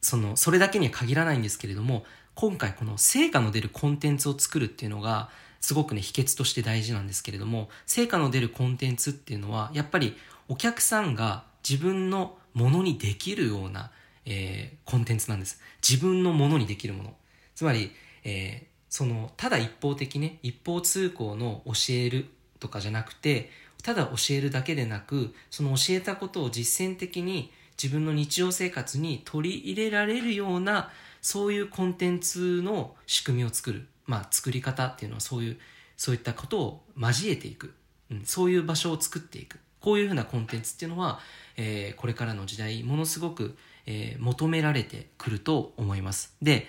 [0.00, 2.04] そのそれだけには限らないんですけれども
[2.34, 5.30] 今回この成果の出るコンテンツを作るっていうのが
[5.64, 10.14] すごくね、秘訣として大事なんですけれども、成果の出るコンテンツっていうのは、やっぱり
[10.46, 13.90] お客さんが自分のものにできるような、
[14.26, 15.58] えー、コンテンツなんです。
[15.86, 17.14] 自分のものにできるもの。
[17.54, 17.92] つまり、
[18.24, 22.26] えー、その、ただ一方的ね、一方通行の教える
[22.60, 23.50] とかじゃなくて、
[23.82, 27.50] ただ教えるだけでなく、その教えたことを実践的に
[27.82, 30.90] 自分の日常生活に取り入れられるような、
[31.24, 33.88] そういうコンテンツの仕組みを作る。
[34.04, 35.58] まあ、作り方っていうのはそういう、
[35.96, 37.72] そういったことを交えていく。
[38.10, 39.58] うん、そういう場所を作っていく。
[39.80, 41.20] こういうふうなコンテンツっていうのは、
[41.56, 43.56] えー、これからの時代、ものすごく、
[43.86, 46.36] えー、求められてくると思います。
[46.42, 46.66] で、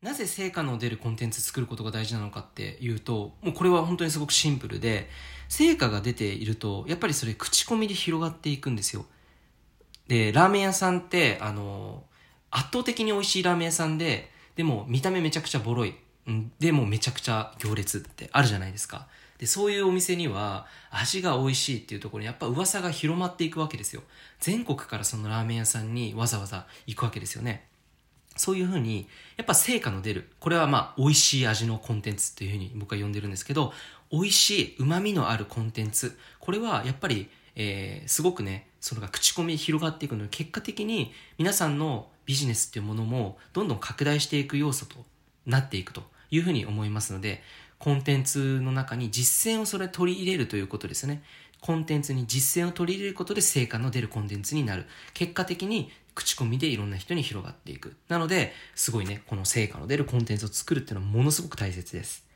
[0.00, 5.08] なぜ成果の出るコンテンツ作ることが大事なのかっていうと、もうこれは本当にすごくシンプルで、
[5.48, 9.06] 成果が出ていると、やっぱりそれ口コミで広がっていくんですよ。
[10.06, 12.04] で、ラーメン屋さんって、あの、
[12.52, 15.94] 圧倒的に美味しいラーメン屋さんで、でも見た目めちゃくちゃボロい。
[16.60, 19.08] でもめちゃくちゃ行列ってあるじゃないですか。
[19.38, 24.02] で、そういうお店には味が美味しいっていうところにやっぱ噂が広まっていくわけですよ。
[24.38, 27.66] 全国からそのラーメン屋さんにわざわざ行くわけですよね。
[28.36, 30.30] そういうふうに、やっぱ成果の出る。
[30.38, 33.72] これはまあ、美味しい味のコンテンツっていうふうに僕は呼んでるんですけど、
[34.10, 36.18] 美味しい、旨味のあるコンテンツ。
[36.38, 44.96] これはやっぱり、えー、すごくね、それが口コミ広がっていくので、結果的に皆さんのビジネスっていうものもどんどん拡大していく要素と
[45.46, 47.42] なっていくというふうに思いますので、
[47.78, 51.22] コンテンツの中に実践をそれ取り入れるということですね。
[51.60, 54.84] コンテンツに実践を取り入れることで成果の出るコンテンツになる。
[55.14, 57.94] 結果的に口コミでいろんな人に広がっていく。
[58.08, 62.31] なので、すごいね、この成果の出るコンテンツを作るっていうのはものすごく大切です。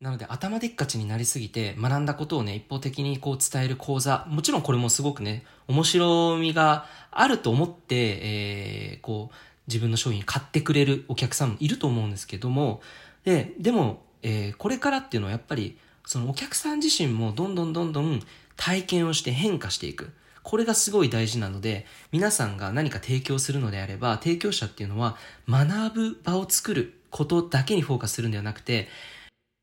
[0.00, 9.34] なので、頭でっかちになりすぎて、学んだことをね、一方的にこう伝える講座、もちろんこれもすごくね、面白みがあると思って、えー、こう、
[9.66, 12.80] 自分の商品買ってくれるお客さんもいると思うんですけども、
[13.24, 18.22] で、でも、えー、これからっていうのはやっぱり、そのお客さん自身もどんどんどんどん
[18.56, 20.12] 体験をして変化していく。
[20.42, 28.88] これがすごい大事なので、皆さんが何か提供するのであれば、提供者っていうのは学ぶ場を作ることだけにフォーカスするんではなくて、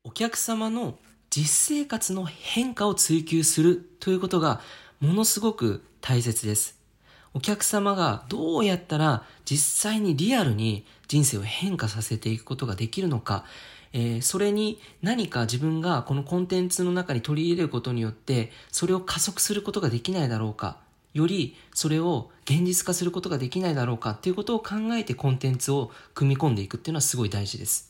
[0.08, 4.62] お客様の実生活の変化を追求するということが
[5.00, 6.78] ものすごく大切です。
[7.34, 13.44] お客様がどうやったら実際にリアルに人生を変化させていくことができるのか、
[13.92, 20.78] えー、それに何か自分がこのコンテンツの中に取り入れることによってそれを加速することができないだろうか。
[21.12, 24.12] よりそれを現実化することができないだろうか。
[24.12, 27.87] っていうことを考えてコンテンツを組み込んでいくっていうのはすごい大事です。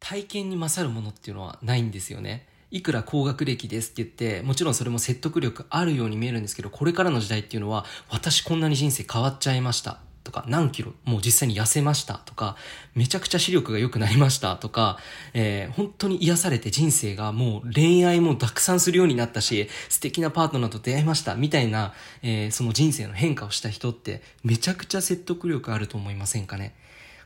[0.00, 9.98] 体験に勝るものっていうのはないんですよねいくら高学歴ですって言って、もちろんそれも説得力あるように見えるんですけど、これからの時代っていうのは、私こんなに人生変わっちゃいました。
[10.22, 12.56] とか、何キロ、もう実際に痩せましたとか、
[12.94, 14.98] めちゃくちゃ視力が良くなりましたとか、
[15.34, 26.76] えー、本当に癒されて人生がもう恋愛もたくさんするようになったし、素敵なパートナーと出会いましたみたいな、えー、その人生の変化をした人ってめちゃくちゃ説得力あると思いませんかね？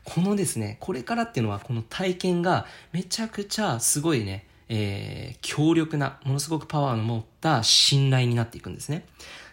[0.05, 9.05] このですね、これからっていうのはこの体験がめちゃくちゃすごいね、えー、強力な、ものすごくパワーの持った信頼になっていくんですね。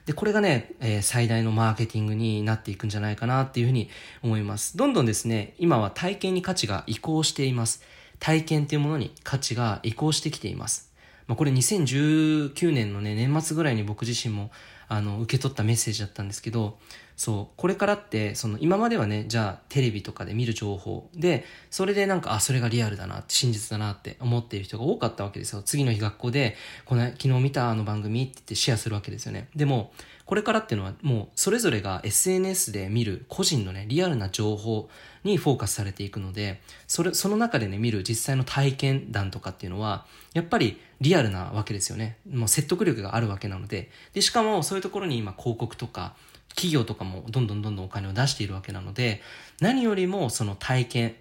[0.07, 3.89] で、これがね、えー、最大のマーケティングになっていくんじゃないかなっていうふうに
[4.23, 4.77] 思います。
[4.77, 7.83] どんどんですね、今は体験に価値が移行しています。
[8.19, 10.93] 体験っていうものに価値が移行してきています。
[11.27, 14.51] まあ、これ2019年のね、年末ぐらいに僕自身も
[14.93, 16.79] あの、受け取ったメッセージだったんですけど、
[17.23, 25.63] そう、これからって、その、今まではね、じゃあ、テレビとかで見る情報で、それでなんか、あ、それがリアルだなって、真実だなって思っている人が多かったわけですよ。
[25.63, 29.47] 次の日学校で、この、昨日見たあの番組って言ってシェアするわけですよね。
[29.55, 29.93] でも、
[30.25, 34.89] これからっていうのはもうそれぞれが SNS で見る個人のね、リアルな情報
[35.25, 42.17] にフォーカスされていくので、それ、その中でね、見る実際の体験談とかっていうのは、やっぱりリアルなわけですよね。
[42.29, 43.91] もう説得力があるわけなので。
[44.13, 46.17] で、しかもそういうところに今広告とか、
[46.55, 49.21] 企業とかもどんどんどんどんお金を出しているわけなので、
[49.61, 51.17] 何よりもその体験、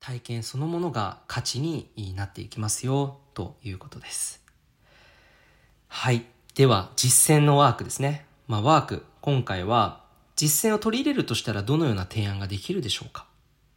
[0.00, 4.42] 体験そのものが価値になっていきますよ、ということです。
[5.88, 6.24] はい。
[6.54, 8.26] では、実践のワークですね。
[8.46, 10.04] まあ、ワーク、今回は
[10.36, 13.26] 実践を取り入れるとしたらどのような提案ができるでしょうか？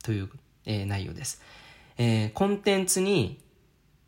[0.04, 0.30] という、
[0.66, 1.42] えー、内容です。
[1.98, 3.40] えー、コンテンツに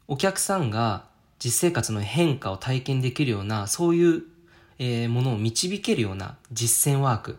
[0.08, 1.06] お客さんが
[1.40, 4.24] 実生活の変化を体験できるような、そういう、
[4.80, 7.38] えー、ものを導けるような実践ワーク、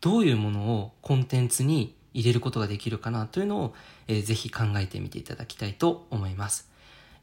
[0.00, 3.74] どういうものをコンテンツに入れることができるかなというのを、
[4.06, 6.68] えー、ぜひ考えてみていただきたいと思います。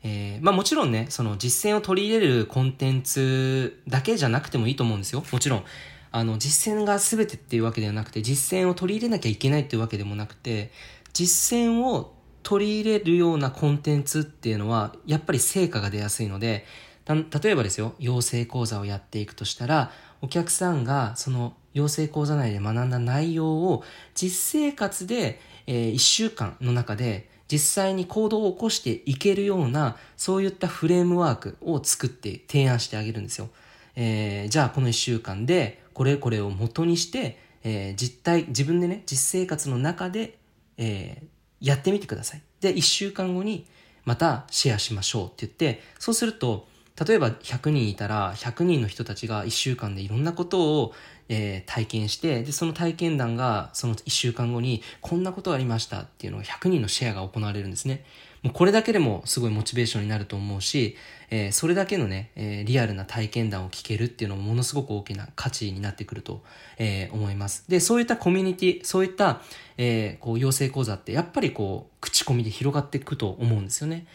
[0.03, 5.23] えー、まあもちろんね、その実践を取り入れるコンテンツだけじゃなくてもいいと思うんですよ。
[5.31, 5.63] もちろん。
[6.11, 10.71] あの、実践が全てっていうわけではなくて、実践を取り入れなきゃいけないっていうわけでもなくて、
[11.11, 12.13] 実践を
[12.43, 16.65] 取り入れるようなコンテンツっていうのは、やっぱり成果が出やすいので、
[17.07, 19.91] 例えばですよ、養成講座をやっていくとしたら、
[20.21, 23.83] お客さんがその養成講座内で学んだ内容を
[24.15, 33.49] 実生活で、えー、1週間の中で実際に行動を起こしていけるような、そういったフレームワークを作って提案してあげるんですよ。
[33.95, 40.37] えー、じゃあこの一週間で、これこれを元にして、えー、実体、自分でね、実生活の中で、
[40.77, 41.25] えー、
[41.67, 42.41] やってみてください。
[42.61, 43.67] で、一週間後に
[44.05, 46.67] またシェアしましょうって言って、そうすると、
[47.03, 50.93] 例えば100人いたら、100人の人たちが1週間でいろんなことを、
[51.27, 58.05] えー、体験して、で、その体験談がその1週間後に、こんなことがありましたっていうのが100人のシェアが行われるんですね。
[58.43, 60.95] もうこれだけでもすごいモチベーションになると思うし、
[61.31, 66.43] えー、それだけのね、えー、リアルな体験談を聞けるっていうのもものすごく大きな価値になってくると、
[66.77, 67.65] えー、思います。
[67.67, 69.41] で、そういったコミュニティ、そういった、
[69.77, 74.05] えー、こう、養成講座ってやっぱりこう、口コミで広がっていくと思うんですよね。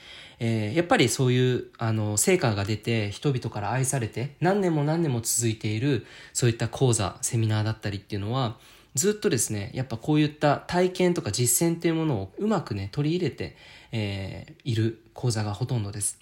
[0.43, 8.57] えー、やっぱりそういう、あの、成果が出て、人々から愛されて、何年も何年も続いている、そういった講座、セミナーだったりっていうのは、
[8.95, 13.55] ずっとですね、やっぱこういった体験とか実践っていうものをうまくね、取り入れて、
[13.93, 16.19] えー、いる講座がほとんどです。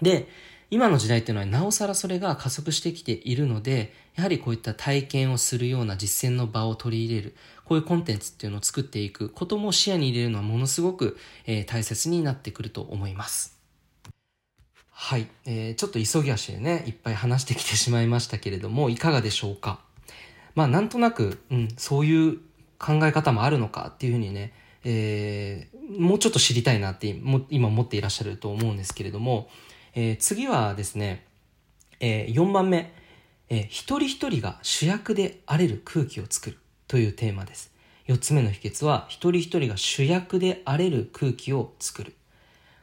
[0.00, 0.28] で、
[0.70, 7.34] 今の時代っていうのはなおさらそれが加速してきているので、やはりこういった体験をするような実践の場を取り入れる、
[7.72, 11.16] こういうコンテンツっていうのを作っていくことも視野に入れるのはものすごく、
[11.46, 13.58] えー、大切になってくると思います。
[14.90, 19.80] はい、えー、ちょっと急ぎ足でね、いっぱい話してきてしまいましたけれども、いかがでしょうか？
[20.54, 22.36] まあなんとなく、うん、そういう
[22.78, 24.52] 考え方もあるのかっていうふうにね、
[24.84, 27.06] えー、もうちょっと知りたいなって
[27.48, 29.48] 今思っていらっしゃると思うんですけれども、
[29.94, 31.24] えー、次はですね、
[32.00, 32.92] えー、4番目、
[33.48, 36.58] えー、一人一人が主役であれる空気を作る
[36.92, 37.72] というテーマです。
[38.08, 42.12] 4つ目の秘訣は、一人一人が主役であれる空気を作る。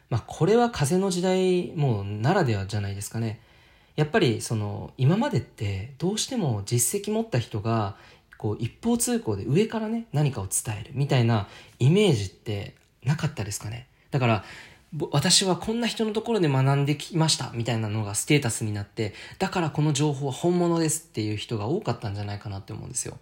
[0.09, 3.39] まあ、これは風の時代もならではじゃないですかね。
[3.95, 7.97] やっぱりその今までってどうしても実績持った人が
[8.39, 11.47] こう一方通行で上からね何かを伝えるみたいな
[11.77, 14.45] イメージってなかったですかねだから
[15.11, 23.17] 私はこんな人のところで学んできましたみたいなのがステータスになってだからこの情報は本物ですっていう人が多かったんじゃないかなって思うんですよ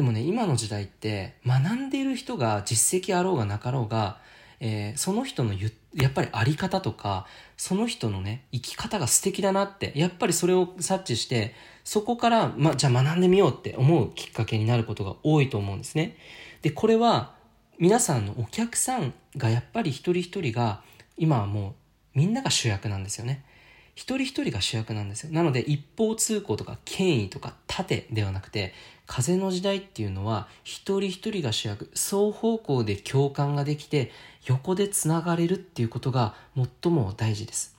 [0.00, 4.16] でもね今の時代って学んでいる人が実績あろうがなかろうが
[4.62, 7.26] えー、その人のゆやっぱりあり方とか、
[7.56, 16.18] その人のね、生き方が素敵だなって、やっぱりそれを察知して、そこから、ま、じゃあ学んでみようって思うきっかけになることが多いと思うんですね。
[16.60, 17.32] で、これは、
[17.78, 20.82] 皆さんのお客さんがやっぱり一人一人が、
[21.16, 21.70] 今はも
[22.14, 23.42] うみんなが主役なんですよね。
[24.00, 25.30] 一人一人が主役なんですよ。
[25.30, 28.72] なので一方通行とか権威とか盾ではなくて、
[29.06, 34.10] 風の時代っていうのは一人一人が主役、双方向で共感ができて
[34.46, 37.76] 横でつながれるっていうことが最も大事です。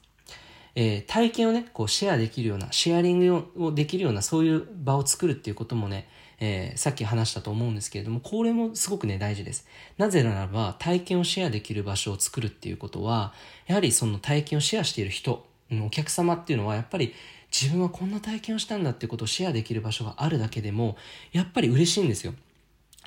[0.75, 6.07] えー、体験をね、こうシェアできるような、シェアリングをできるようなそういう場を作るっていうこともね、
[6.39, 9.67] えー、さっき話したと思うんですけれども、これもすごくね、大事です。
[9.97, 13.33] なぜならば、体験をシェアできる場所を作るっていうことは、
[13.65, 15.49] やはりその体験をシェアしている人、
[15.79, 17.13] お客様っていうのはやっぱり
[17.51, 20.97] 自分はこんな体験をしたんだってことをシェアできる場所があるだけでも
[21.31, 22.33] やっぱり嬉しいんですよ。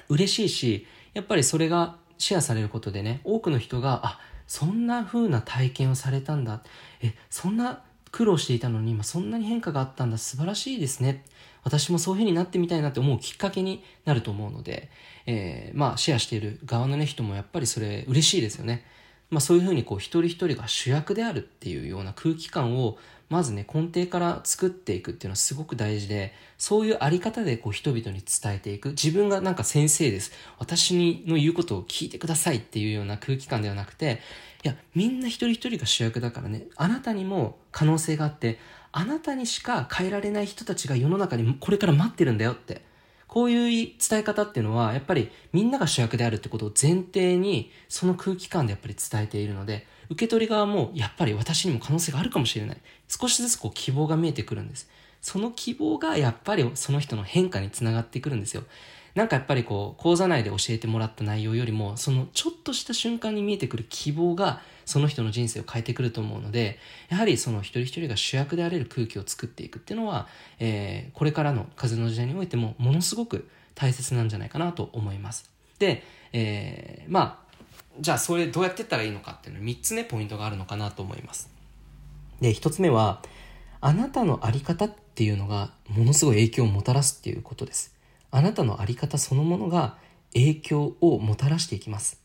[0.09, 6.63] 嬉しいしやっぱりそれがシェアされることでね多くの人があそんな風な体験をされたんだ。
[7.01, 10.19] えそんな苦労していたのに今そんなに変化があったんだ。
[10.19, 11.25] 素晴らしいですね。
[11.65, 14.91] 私もそういう風になってみたいなって思うきっかけになると思うので、
[15.27, 18.85] えー、まあシェアしている側のね人もやっぱりそれ嬉しいですよね。
[19.35, 22.97] まあ、そういうふうにこう一人一人が主役であるっていうような空気感を
[23.29, 28.91] まずね根底から作っていくっていうのはすごく大事でそういうあり方でこう人々に伝えていく。
[28.91, 30.31] 自分がなんか先生です。
[30.61, 34.21] 私の言うことを聞いてくださいっていうような空気感ではなくて
[34.63, 38.61] いやみんな一人一人が主役だからねあなたにも可能性があって
[38.93, 42.83] あなたにしか変えられない人たちが世の中にこれから待ってるんだよって
[43.35, 52.77] こういう伝え方っていうのは、やっぱりみんなが主役であるってことを前提に、その空気感でやっぱり伝えているので、受け取り側も、やっぱり私にも可能性があるかもしれない。
[53.09, 54.89] 少しずつこう希望が見えてくるんです。
[55.21, 58.63] その希望がやっぱりその人の変化につながってくるんですよ。
[59.17, 66.79] なんかやっぱりこう、講座内で教えてもらった内容よりも、そのちょっとした瞬間に見えてくる希望が、その人の人生を変えてくると思うので、
[67.09, 70.29] やはりその一人一人が主役であれる空気を作っていくっていうのは、
[70.59, 75.51] えー、これからの風の時代においても、ものすごく大切なんじゃないかなと思います。
[75.79, 77.55] で、えー、まあ、
[78.01, 81.51] じゃあそれどうやってったらいいのかっていうのは3つね、ポイントがあるのかなと思います。
[82.41, 83.23] で、1つ目は、
[83.81, 87.95] あなたのあり方っていうのがものすごい影響をもたらすっていうことです。
[88.31, 89.97] あなたのあり方そのものが
[90.33, 92.21] 影響をもたらしていきます。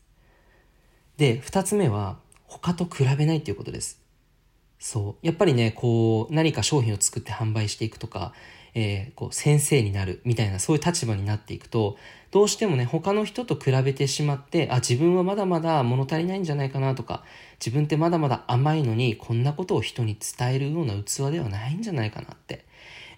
[1.16, 2.18] で、二つ目は、
[2.50, 4.00] 他と比べないっていうことです。
[4.80, 5.26] そう。
[5.26, 8.32] やっぱりね、こう、何か商品を作って販売していくとか、
[8.74, 11.96] えー、こう、先生になるみたいな、そういう立場になっていくと、
[12.32, 17.24] どうしてもね、他の人と比べてしまって、あ、自分はまだまだ物足りないんじゃないかなとか、
[17.64, 22.64] 自分ってまだまだ甘いのに、こんなことを人に伝えるような器ではないんじゃないかなって。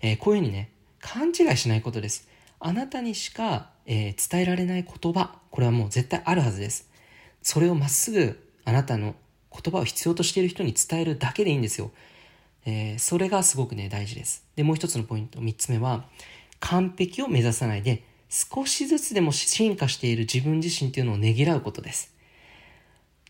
[0.03, 2.28] えー、こういうふうにね、勘違いしないことです。
[2.61, 6.91] あなたにしか、えー、伝えられない言葉、これはもう絶対あるはずです。
[7.43, 9.15] それをまっすぐあなたの
[9.51, 11.91] 言葉を必要としている人に伝えるだけでいいんですよ。
[12.65, 14.45] えー、それがすごくね、大事です。
[14.57, 16.07] で、もう一つのポイント、三つ目は、
[16.61, 22.15] 完璧を目指さないで、少しずつでも進化している自分自身っていうのをねぎらうことです。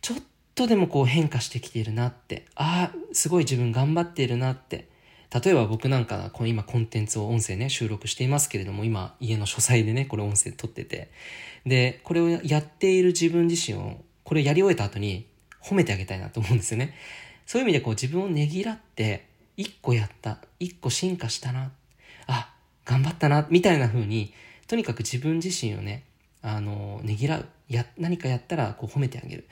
[0.00, 0.18] ちょっ
[0.54, 4.92] とでもこう変化してきているなって、ああ、すごい自分頑張っているなって、
[5.32, 11.10] 例えば僕なんかこの今コンテンツを音声ね収録していますけれども今家の書斎でねこれ音声撮ってて
[11.64, 15.26] でこれをやっている自分自身をこれをやり終えた後に
[15.62, 16.94] 褒めてあげたいなと思うんですよね。
[17.46, 21.72] そういう意味でこう自分をねぎらって一個やった一個進化したな
[22.26, 22.52] あ
[22.84, 24.32] 頑張ったなみたいな風に
[24.68, 26.04] とにかく自分自身をね
[26.40, 29.48] あのねぎらうや何かやったらこう褒めてあげる。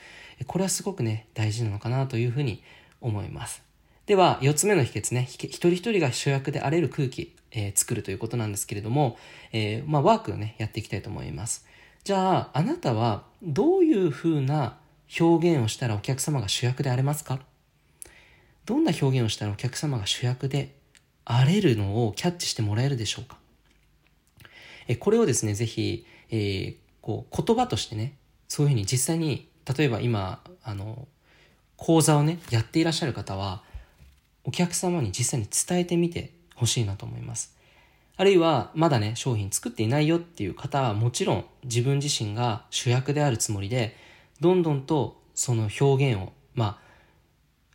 [0.47, 2.63] これはすごくね大事なのかなというふうに
[3.01, 3.71] 思います。
[4.11, 9.17] では、4つ目の秘訣ね、一人一人が主役であれる空気、えー、作るということなんですけれども、
[9.53, 11.65] えー、まあ、ワークをね、やっていきたいと思います。
[12.03, 14.79] じゃあ、あなたはどういうふうな
[15.21, 17.41] 表現をしたらお客様が主役であれますか？
[18.65, 20.75] どんな表現をしたらお客様が主役で
[21.25, 23.39] あれるのをキャッチしてもらえるでしょうか？
[24.89, 28.17] えこれをですね、ぜひ、えー、こう言葉としてね、
[28.49, 31.07] そういうふうに実際に、例えば今、あの、
[31.77, 33.63] 講座をね、やっていらっしゃる方は、
[34.45, 37.57] お客様に実際に伝えてみてほしいなと思います。
[38.21, 43.97] あるいは、まだね、商品作っていないよっていう方は、もちろん自分自身が主役であるつもりで、
[44.41, 46.79] どんどんとその表現を、ま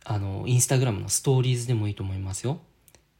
[0.04, 2.60] あ、あの、インスタグラムのストーリーズでもいいと思いますよ。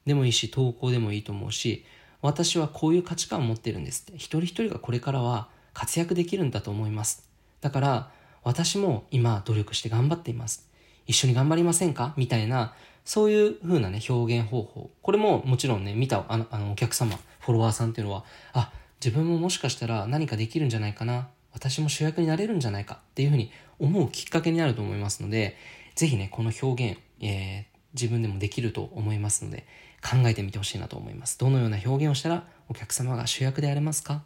[0.07, 1.85] でもいいし投稿でもいいと思うし
[2.23, 4.15] 私はこういう価値観を持ってるんですって。
[4.15, 7.29] 一人一人がこれからは活躍できるんだと思います。
[7.61, 8.11] だから
[8.43, 10.69] 私も今努力して頑張っています。
[11.07, 12.15] 一緒に頑張りませんか？
[12.17, 14.91] みたいなそういう風なね表現方法。
[15.03, 18.73] これももちろんね見たあのあのお客様フォロワーさんっていうのはあ
[19.05, 21.29] 自分ももしかしたら何かできるんじゃないかな。
[21.53, 25.57] 私も主役になれるんじゃないかっていうふうに思うきっかけになると思いますので
[25.95, 29.67] ぜひねこの表現、えー、自分でもできると思いますので
[30.03, 31.39] 考えてみてほしいなと思います。
[31.39, 34.23] どのような表現をしたらお客様が主役であれますか？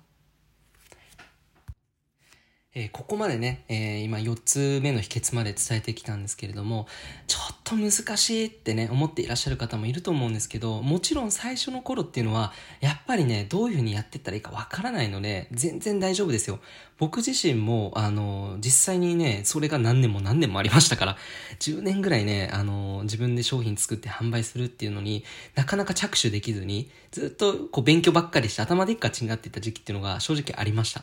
[2.73, 6.87] えー、ここまでね、えー、今4つ目の秘訣まで伝えてきたんですけれども、
[7.27, 16.61] ちょっと難しいってね、思っていらっしゃる方もいると思うんですけど、もちろん最初の頃っていうのは、やっぱりね、どういう風にやってったらいいかわからないので、全然大丈夫ですよ。
[16.99, 21.17] 僕自身も、あの、実際にね、それが何年も何年もありましたから、
[21.59, 25.25] 10年ぐらいね、あの、自分で商品作って販売するっていうのに
[25.57, 31.03] なかなか着手できずに、ずっとこう勉強ばっかりして頭でっかちになっていた時期っていうのが正直ありました。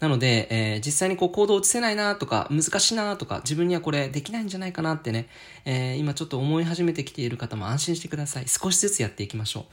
[0.00, 5.28] なので、えー、実際にこう行動を移せないなとか、難しいなとか、自分にはこれできないんじゃないかなってね、
[5.64, 8.48] えー、今ちょっと思い始めてきている方も安心してください。
[8.48, 9.64] 少しずつやっていきましょう。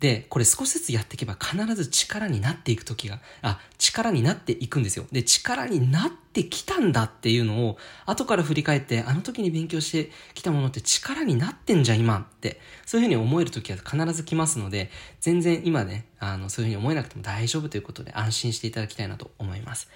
[0.00, 5.04] で、これ少しずつやっていけば必ず力になっていく時が、あ、力になっていくんですよ。
[5.12, 12.60] で、力になってきたんだっていうのを、後から振り返って、あの時に勉強してきたものって力になってんじゃん、今って。
[12.86, 14.90] そういうふうに思える時は必ず来ますので、
[15.20, 19.88] 全然今ね、あの、そういうふうに思えなくても大丈夫ということで安心していただきたいなと思います。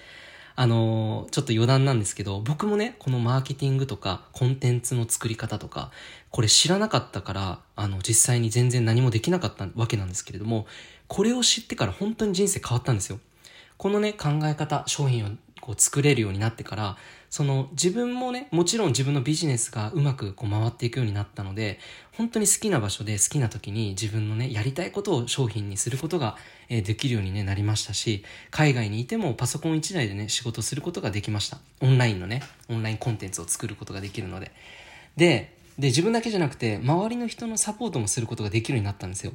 [0.57, 5.91] あのー、ちょっと余談なんですけど、僕もね、このマーケティングとか、コンテンツの作り方とか、
[6.31, 10.65] これ知らなかったから、あの、実際に全然何もできなかったわけなんですけれども、
[11.07, 13.19] これを知ってから本当に人生変わったんですよ。
[13.77, 15.29] このね、考え方、商品を
[15.59, 16.97] こう作れるようになってから、
[17.35, 21.79] その自分もね、もちろん自分のビジネスがうまくこう回っていくようになったので、
[22.13, 26.37] 本当に好きな場所で好きな時に自分のね、やりたいことを商品にすることが、
[26.69, 31.57] えできるように、ね、なりましたし、海外にいてもパソコン1台でね、仕事することができました。
[31.81, 34.53] オンラインのね、オンラインコンテンツを作ることができるので。
[35.17, 39.33] で、で、自分だけじゃなくて、周りの人のサポートもすることができるようになったんですよ。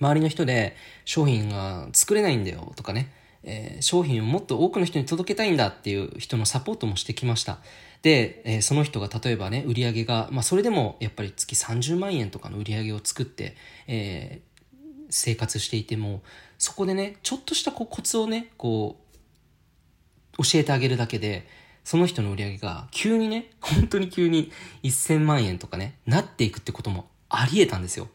[0.00, 3.12] 周りの人で商品が作れないんだよとかね、
[3.42, 7.58] えー、商品をもっと多くの人に届けたいんだっていう人のサポートもしてきました。
[8.02, 16.22] で、えー、その人が例えばね、売り上げが、まあそれでもやっぱり月30万円とかの売り上げを作って、えー、生活していても、
[16.58, 19.00] そこでね、ちょっとしたこうコツをね、こ
[20.38, 21.46] う、教えてあげるだけで、
[21.84, 28.08] その人の売り上げが急にね、本当に急に1000万円とかね、なっていくってこともあり得たんですよ。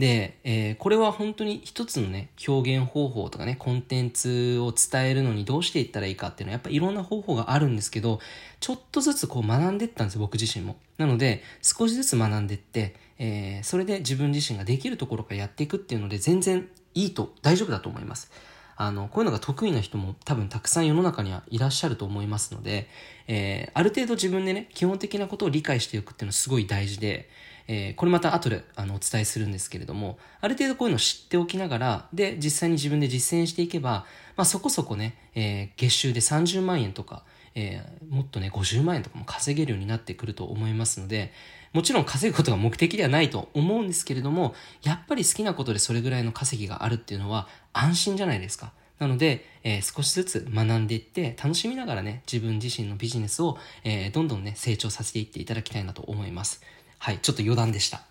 [0.00, 8.18] で、えー、これは本当に一つのね、表現方法とかね、コンテンツを伝えるのにどうしていったらいいかっていうのはやっぱいろんな方法があるんですけど、
[8.60, 10.76] ちょっとずつこう学んでったんですよ、僕自身も。
[10.96, 18.32] なので、少しずつ学んでって、えー、それで自分自身ができるところからやっていくっていうので全然いいと、大丈夫だと思います。
[18.76, 22.88] あの、こういうのが得意な人も多分たくさん世の中にはいらっしゃると思いますので、
[23.28, 27.28] えー、ある程度自分でね、基本的なことを理解しておくっていうのはすごい大事で、
[27.72, 34.06] えー、これまた後であのお伝えするんですけれども、ある程度こういうのを知っておきながら、で、実際に自分で実践していけば、
[34.36, 37.22] まあそこそこね、えー、月収で30万円とか、
[37.54, 41.32] えー、もっとね、50万円とかも稼げるようになってくると思いますので、
[41.72, 44.52] もちろん稼ぐことが目的ではないと思うんですけれども、
[44.82, 48.72] やっぱり好きなことでそれぐらいの稼ぎがあるっていうのは安心じゃないですか。
[48.98, 56.62] なので、えー、少しずつ学んでいって楽しみながらね、自分自身のビジネスを、えー、どんどんね、成長させていっていただきたいなと思います。
[57.02, 58.02] はい、ちょっと余談でした。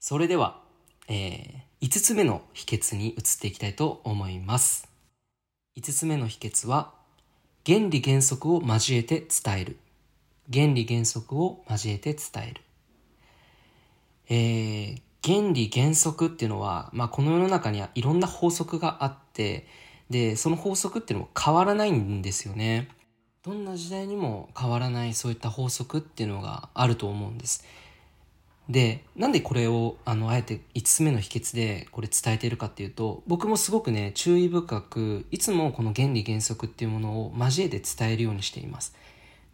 [0.00, 0.60] それでは、
[1.06, 4.88] えー、5つ目の秘訣に移っていきたいと思います。
[5.78, 6.92] 5つ目の秘訣は、
[7.64, 9.78] 原理原則を交えて伝える。
[10.52, 12.62] 原理原則を交えて伝える。
[14.28, 19.68] えー、原理原則っていうのは、まあ、この世の中にはいろんな法則があって、
[20.10, 22.88] で、その法則っていうのも変わらないんですよね。
[23.44, 27.64] どんな時代にも変わらないそういった法則っていうのがあると思うんです。
[28.70, 38.94] で、なんでこれを、あの、あえて5つ目の秘訣でこれ伝えているかっていうと、僕もすごくね、注意深く、いつもこの原理原則っていうものを交えて伝えるようにしています。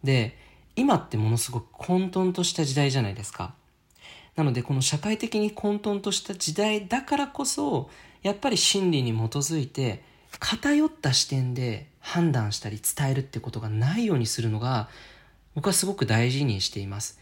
[0.03, 0.37] で、
[0.75, 3.55] 今ってものすごく混沌とした時代じゃないですか。
[4.35, 7.89] なので、この社会的に混沌とした時代だからこそ、
[8.21, 10.03] やっぱり真理に基づいて、
[10.39, 14.89] 偏った視点で判断したり伝えるってことがないようにするのが、
[15.55, 17.19] 僕はすごく大事にしています。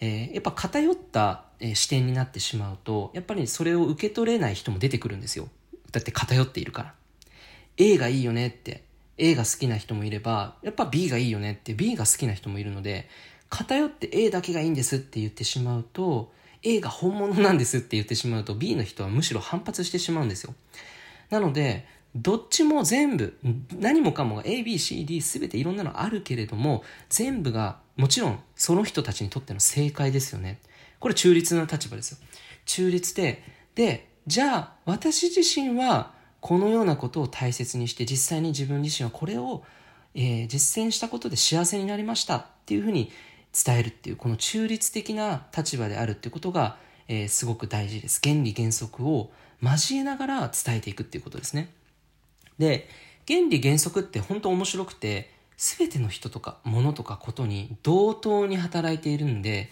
[0.00, 5.48] えー、やっぱ偏った、えー、視点になってしまうと、やっぱりそれを受け取れない人も出てくるんですよ。
[5.92, 6.94] だって偏っているから。
[7.78, 8.84] A がいいよねって、
[9.18, 13.08] A が好きな人もいれば、やっぱ B がいいよねって B が好きな人もいるので、
[13.48, 16.32] 偏って A だけがいいんですって言ってしまうと、
[16.62, 20.54] A が本物なんですって言ってしまうと B の人はむしろ反発してしまうんですよ。
[21.30, 21.86] なので、
[22.22, 23.38] どっちも全部、
[23.78, 30.60] 何もかもが A, B, C, D 全ていろんなのあるけれども、全部がもちろんその人たちにとっての正解ですよね。
[30.98, 32.18] これ中立な立場ですよ。
[32.64, 33.42] 中立で、
[33.74, 39.62] で、じゃあ私自身はこのようなことを大切にして実際に自分自身はこれを、
[40.14, 43.10] えー、実践したことで幸せになりましたっていうふうに
[43.52, 46.76] 伝えるっていうこの中立的な立場であるっていうことが、
[47.08, 49.30] えー、すごく大事です原理原則を
[49.62, 51.72] 交えながら伝えていくっていうことですね
[52.58, 52.88] で
[53.26, 59.70] 原理原則って本当面白くて全ての人とか物とかことに同等に働いているんで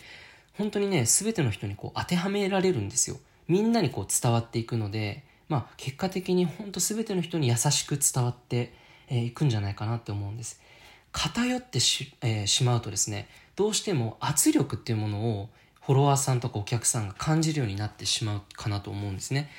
[0.54, 3.16] 本当にね全ての人にこう当てはめられるんですよ
[3.48, 8.72] みんなにこう伝わっていくのでまあ結果的に本当全ての人に優しく伝わって
[9.10, 10.60] い、くんじゃないかなって思うんです
[11.12, 15.48] 偏ってし,、えー、しまうとですねどうしても圧力っていうものを
[15.84, 19.50] フォロワーさんとかお客さんが感じるようになってしまうかなと思うんですね。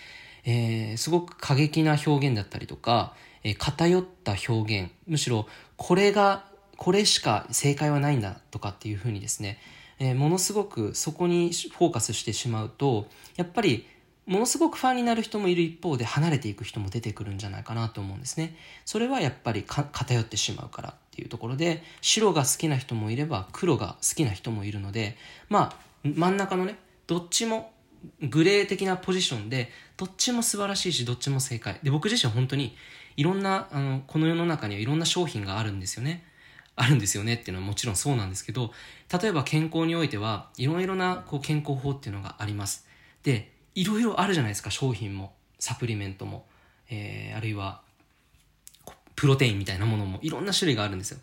[0.46, 6.46] えー、すごく過激な表現だったりとか、えー、偏った表現、むしろこれが、
[6.78, 9.60] これしか正解はないんだとかっていうふうにですね、
[10.00, 13.88] えー、ものすごくそこにフォーカスしてしまうと、やっぱり
[14.26, 18.56] ものすごくファンになる人もいる一方で離れていく人も出てくるんじゃないかなと思うんですね。
[18.84, 25.16] それはやっぱり偏ってしまうからっていうところで、白が好きな人もいれば黒が好きな人もいるので、
[25.50, 27.72] まあ、真ん中のね、どっちも
[28.22, 31.80] グレー的なポジションで、どっちも素晴らしいし、どっちも正解。
[31.84, 32.76] で、僕自身本当に
[33.18, 36.26] いろんな、あの、この世の中にはいろんな商品があるんですよね。
[36.76, 38.72] あるんですよねっていうのはもちろんそうなんですけど、
[39.22, 42.86] 例えば健康においてはいろいろなこう健康法っていうのがあります。
[43.24, 46.46] で、いろいろあるじゃないですか、商品も、サプリメントも、
[46.90, 47.82] えー、あるいは、
[49.16, 51.20] プロテインみたいなものもいろんな種類があるんですよ。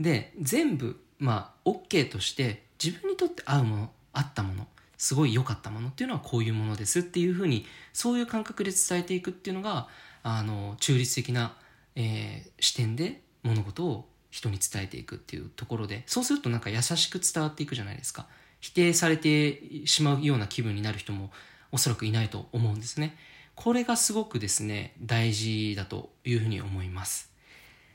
[0.00, 4.66] で、全部、まあ、OK として、自分にとって合うもの、合ったもの、
[4.96, 9.88] すごい良かったものっていうのはこういうものですっていうふうに、そういう感覚で伝えていくっていうのが、
[10.22, 11.54] あの、中立的な、
[11.94, 18.26] えー、視点で物事を人に伝えていくっていうところで、そうするとなんか優しく伝わっていくじゃないですか。
[18.60, 21.30] 否定されてしまうような気分になる人も
[21.72, 23.16] おそらくいないと思うんですね。
[23.54, 27.30] これがすごくですね、大事だというふうに思います。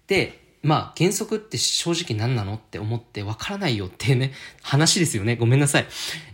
[0.08, 5.36] で、まあ原則って正直何なのって思ってわからないよっていうね、 話ですよね。
[5.36, 5.88] ごめんなさい。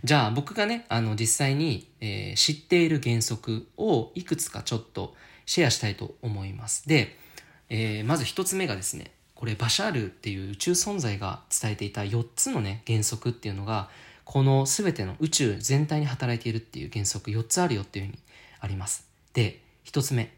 [0.04, 5.14] じゃあ僕がね、あの実際に、えー、知っている原則をいくつかちょっと
[5.46, 6.86] シェアしたいと思います。
[6.88, 7.16] で、
[7.70, 13.88] えー、まず一つ目がですね、これバシャールっていう宇宙存在が伝えていた4つのね、原則っていうのが、
[14.24, 18.18] この全ての宇宙全体に働いているっていう原則4つあるよっていうふうに
[18.60, 19.06] あります。
[19.32, 20.34] で、1つ目、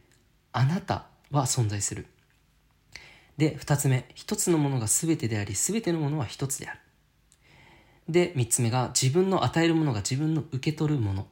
[0.53, 2.07] あなたは存在する。
[3.41, 6.80] で、2つ目、1つのものが全てであり、全てのものは1つである。
[8.07, 11.26] で、3つ目が自分の与えるものが自分の受け取るもの。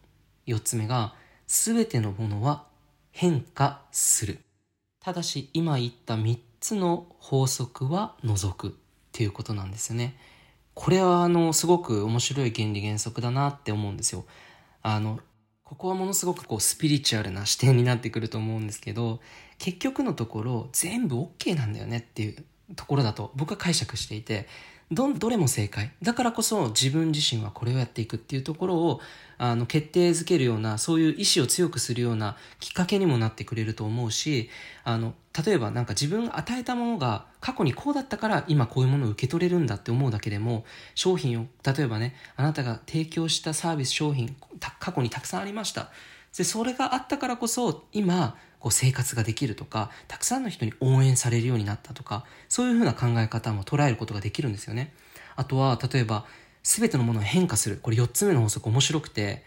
[0.47, 1.15] 4つ目が
[1.47, 2.65] 全てのものは
[3.11, 4.39] 変化する。
[5.01, 8.71] ただし今言った3つの法則は除くっ
[9.13, 10.17] ていうことなんですよね。
[10.73, 14.25] これはあの、すごく面白い原理原則だなって思うんですよ。
[14.81, 15.21] あの、
[15.69, 19.21] ここはものすごくこうスピリチュアルな視点になってくると思うんですけど、
[19.59, 22.37] 結局のところ全部 OK なんだよねっていう
[22.75, 24.49] ところだと僕は解釈していて、
[24.91, 25.93] ど、どれも正解。
[26.03, 29.01] だからこそ自分自身はこれをやっていくっていうところを、
[29.37, 34.49] あの、決定づけるような、そういう意志を強くするようなきっかけにもなってくれると思うし、
[34.85, 35.15] あの、
[35.45, 40.65] 例えばなんか自分が与えたものが過去にこうだったから今こういうものを受け取れるんだって思うだけでも、
[40.95, 44.35] 商品を、例えばね、あなたが提供したサービス商品、
[44.81, 45.91] 過去にたくさんありました。
[46.37, 54.93] で、それがあったからこそ、今、こう生活ができるとか、たくさんの人に応援されるようになったとか、そういうふうな考え方も捉えることができるんですよね。
[55.37, 56.27] あとは、例えば、
[56.63, 57.79] すべてのものを変化する。
[57.81, 59.45] これ4つ目の法則面白くて、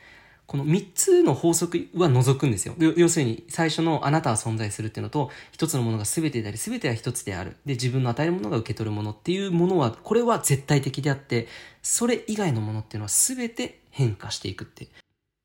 [0.48, 2.76] この3つの法則は除くんですよ。
[2.98, 7.56] 要するに、最初のあなたは存在するっていうのと、1つのものが全てであり、全ては1つである。
[7.66, 11.48] で、自分の与えるものが受け取るものっていうものは、これは絶対的であって、
[11.82, 14.88] それ以外のものっていうのは全て変化していくって。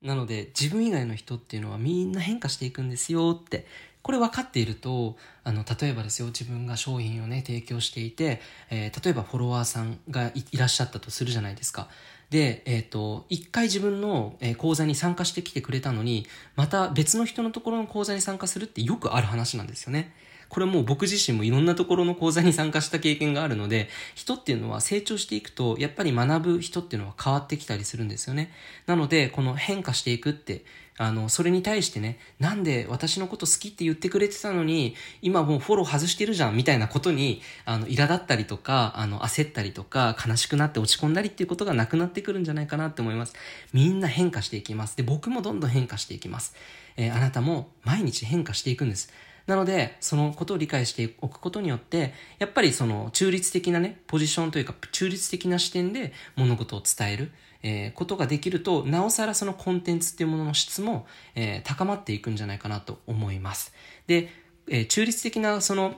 [0.07, 3.67] なので、自分以外の人っていうのはみんな変化していくんですよって
[4.07, 8.39] これ分かっていると、あの、例えばですよ、自分が商品をね、提供していて、
[8.69, 11.89] えー、例えばフォロワーさんがいらっしゃったとするじゃないですか。
[12.29, 20.13] で、えっ、ー、と、一回自分の講座に参加してきてくれたのに、また別の人のところの講座に参加するってよくある話なんですよね。
[20.49, 28.51] これもう僕自身もいろんなところの講座に参加した経験があるので、人っていうのは成長していくと、やっぱり学ぶ人っていうのは変わってきたりするんですよね。
[28.85, 30.63] なので、この変化していくって、
[30.99, 43.35] あの、それに対してね、なんで私のこと好きって言ってくれてたのに、今もうフォロー外してるじゃん、みたいなことに、あの、苛立ったりとか、あの、焦ったりとか、悲しくなって落ち込んだりっていうことがなくなってくるんじゃないかなって思います。
[43.73, 44.97] みんな変化していきます。
[44.97, 46.55] で、僕もどんどん変化していきます。
[46.95, 49.13] えー、あなたも毎日変化していくんです。
[49.47, 57.31] なので、そのことを理解しておくことによって、やっぱりその中立的なね、ポジションというか、中立的な視点で物事を伝える、
[57.63, 63.73] えー、ことができると、なおさらそのコンテンツっていうものの質も、えー、高まっていくんじゃないかなと思います。
[64.05, 64.29] で、
[64.69, 65.95] えー、中立的なその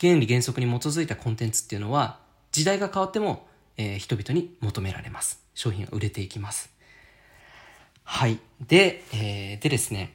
[0.00, 2.20] 原理原則に基づいたコンテンツっていうのは、
[2.52, 5.42] 時代が変わっても、えー、人々に求められます。
[5.54, 6.70] 商品が売れていきます。
[8.04, 8.38] はい。
[8.68, 10.14] で、えー、でですね、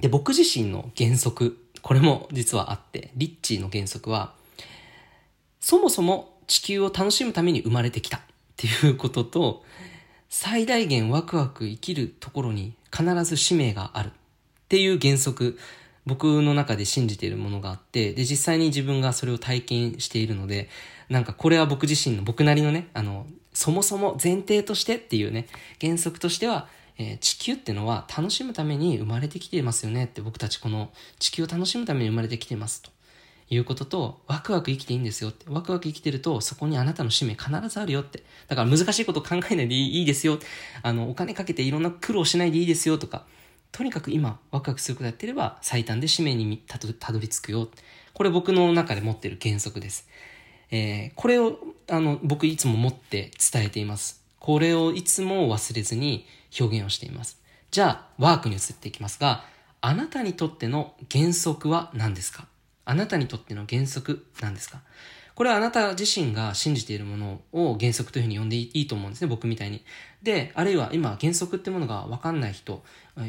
[0.00, 4.34] で、僕自身の原則これも実はあって、リッチーの原則は、
[5.60, 8.20] そもそも地球を楽しむために生まれてきたっ
[8.56, 9.64] ていうことと、
[10.28, 14.10] 最大限ワクワク生きるところに必ず使命があるっ
[14.68, 15.58] ていう原則、
[16.06, 20.68] 僕の中で信じているものがあって、で、実際に自分がそれを体験しているので、
[21.08, 25.46] なんかこれは僕自身の僕なりのね、あの、そもそも前提としてっていうね、
[25.80, 26.68] 原則としては、
[26.98, 32.90] えー、地球ってのは楽しむために生まれてきていますよねって僕たちこの地球を楽しむために生まれてきてますと。
[33.50, 35.46] いうこととワクワク生きていいんですよって。
[35.48, 38.22] ワクワク生きてるとそこにあなたの使命必ずあるよって。
[38.46, 40.38] だから難しいこと考えないでいいですよ
[40.82, 43.24] あのお金かけていろんな苦労しないでいいですよとか。
[43.70, 47.68] とにかく今ワクワクすることやってれば最短で使命にたどり着くよ
[48.14, 50.08] これ僕の中で持ってる原則です、
[50.70, 54.22] えー、これをあの僕いつも持って伝えています。
[54.40, 56.26] これをいつも忘れずに
[56.58, 57.40] 表現をしています。
[57.70, 59.44] じゃあ、ワークに移っていきますが、
[59.80, 62.46] あなたにとっての原則は何ですか？
[62.84, 64.80] あなたにとっての原則何ですか？
[65.34, 69.84] これはあなた自身が信じているものを原則というふうに呼んでいいと思うんですね、僕みたいに。
[70.20, 72.82] で、あるいは今原則ってものがわかんない人、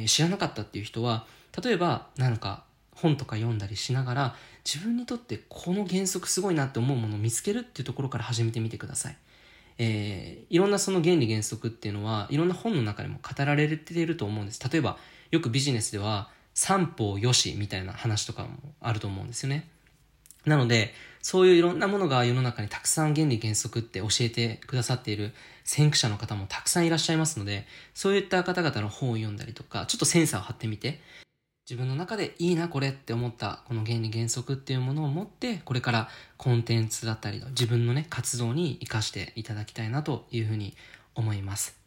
[0.08, 1.28] 知らなかったっていう人は、
[1.64, 2.64] 例えばなんか
[2.96, 9.18] 本とか読んだりしながら、自分にとってこの原則すごいなって思うものを見つけるっていうところから始めてみてください。
[9.80, 14.60] えー、いろんなその原理原則っていうのはいろんな本の中でも語られていると思うんです。
[14.70, 14.98] 例えば
[15.32, 18.50] よくビジネスでは三方よしみたいな話とかも
[18.82, 19.70] あると思うんですよね。
[20.46, 31.02] なのでそういういろんなものが世の中にたくさん原理原則って教えてくださっている先駆者の方もたくさんいらっしゃいますのでそういった方々の本を読んだりとかちょっとセンサーを張ってみて
[31.70, 40.74] 自分の中でいいなこれって思ったこの原理原則っていうものを持ってこれからコンテンツだったりの自分のね活動に生かしていただきたいなというふうに
[41.14, 41.78] 思います。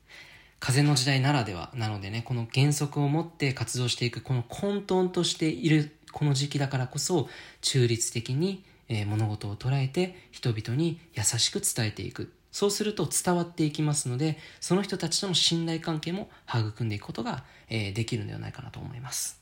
[0.61, 7.29] 風の時代ならではなのでねこの原則を持って活動していくこの混沌としているこの時期だからこそ
[7.61, 12.33] 中立的に、え物事を捉えて人々に優しく伝えていく。
[12.53, 19.42] そうすると伝わっていきますのでその人たちとの信頼関係も育んでいくことが、えできるのではないかなと思います。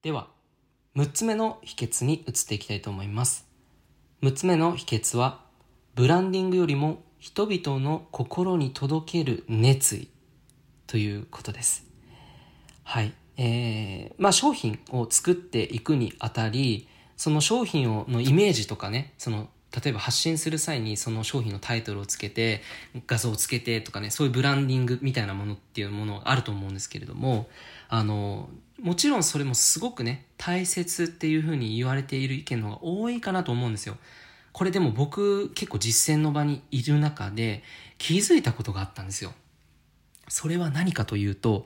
[0.00, 0.28] では、
[0.94, 3.48] 6つ目の秘訣に移っていきたいと思います。
[4.22, 5.40] 6つ目の秘訣は、
[5.96, 10.08] ブランディングよりも人々の心に届ける熱意
[10.86, 11.84] ということです。
[12.84, 13.12] はい。
[13.38, 16.86] えー、まあ商品を作っていくにあたり、
[17.16, 19.48] その商品をのイメージとかね、その
[19.82, 22.62] 例えば発信する際にその商品のタイトルをつけて
[23.06, 27.48] 画像をつけてとかねそういうブランディングみたいなものっていうものがあると思うんですけれども
[27.88, 28.48] あの
[28.80, 33.96] もちろんそれもすごくね大切っていうふうに言われている意見の方が多いかなと思うんですよ。
[34.52, 37.62] これでも僕結構実践の場にいる中で
[37.98, 39.32] 気づいたことがあったんですよ。
[40.28, 41.64] それは何かというと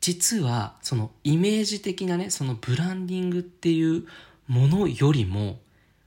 [0.00, 4.06] 実はそのイメージ的なねそのブランディングっていう
[4.46, 5.58] ものよりも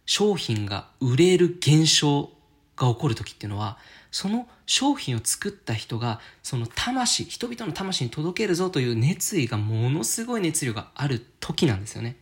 [0.05, 2.31] 商品が売れる現象
[2.77, 3.77] が起こる時っていうのは
[4.11, 12.15] その商品を作った人がその魂人々の魂に届けるぞという熱意がものすごい熱量がある時なんですよね。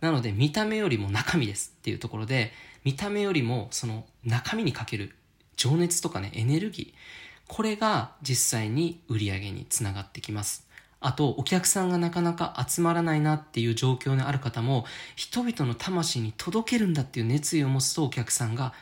[0.00, 2.52] なので見た目よりも中身ですっていうところで
[2.84, 5.14] 見た目よりもその中身にかける
[5.56, 10.66] 情熱とかねエネルギーこれが実際に売り上げにつながってきます。
[11.00, 18.72] あと、お客さんがなかなか集まらないなっていう状況にある方も、人々の魂に届けるんだっていう熱意を持つとお客さんが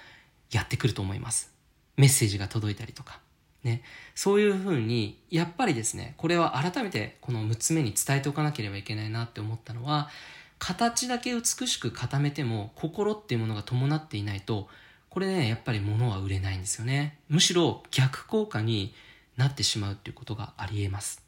[0.52, 1.50] やってくると思います。
[1.96, 3.20] メッセージが届いたりとか。
[3.64, 3.82] ね。
[4.14, 10.10] そういうふうに、やっぱりですね、これは改めてこの6つ目に伝えておかなければいけないなって思ったのは、
[10.58, 14.68] 形だけ美しく固めても心っていうものが伴っていないと、
[15.08, 17.18] これね、やっぱり物は売れないんですよね。
[17.28, 18.94] むしろ逆効果に
[19.36, 21.22] なってしまうっていうことがあり得ます。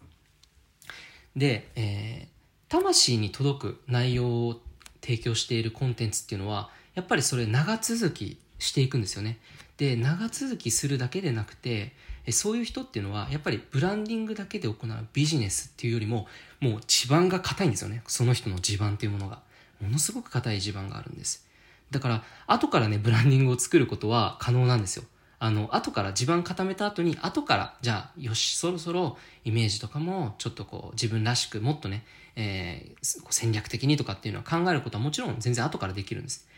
[1.36, 4.60] で、えー、魂に届く内容を
[5.02, 9.38] 提供しているコンテンツっていうのは、やっぱりそれ長続きしていくんですよね。
[9.76, 11.92] で、長続きするだけでなくて、
[12.30, 16.26] そういう人っていうのはやっぱりブランディングだけで行うビジネスっていうよりも
[16.60, 18.02] もう地盤が硬いんですよね。
[18.06, 19.40] その人の地盤っていうものが。
[19.80, 21.46] ものすごく硬い地盤があるんです。
[21.90, 25.04] だから後からねブランディングを作ることは可能なんですよ。
[25.38, 32.04] あの後から地盤固めた後に後からじゃあよしそろそろイメージとかもちょっとこう自分らしくもっとね、
[32.34, 36.48] えー、戦略的にとかっていうのは考えることはもちろん全然後からできるんです。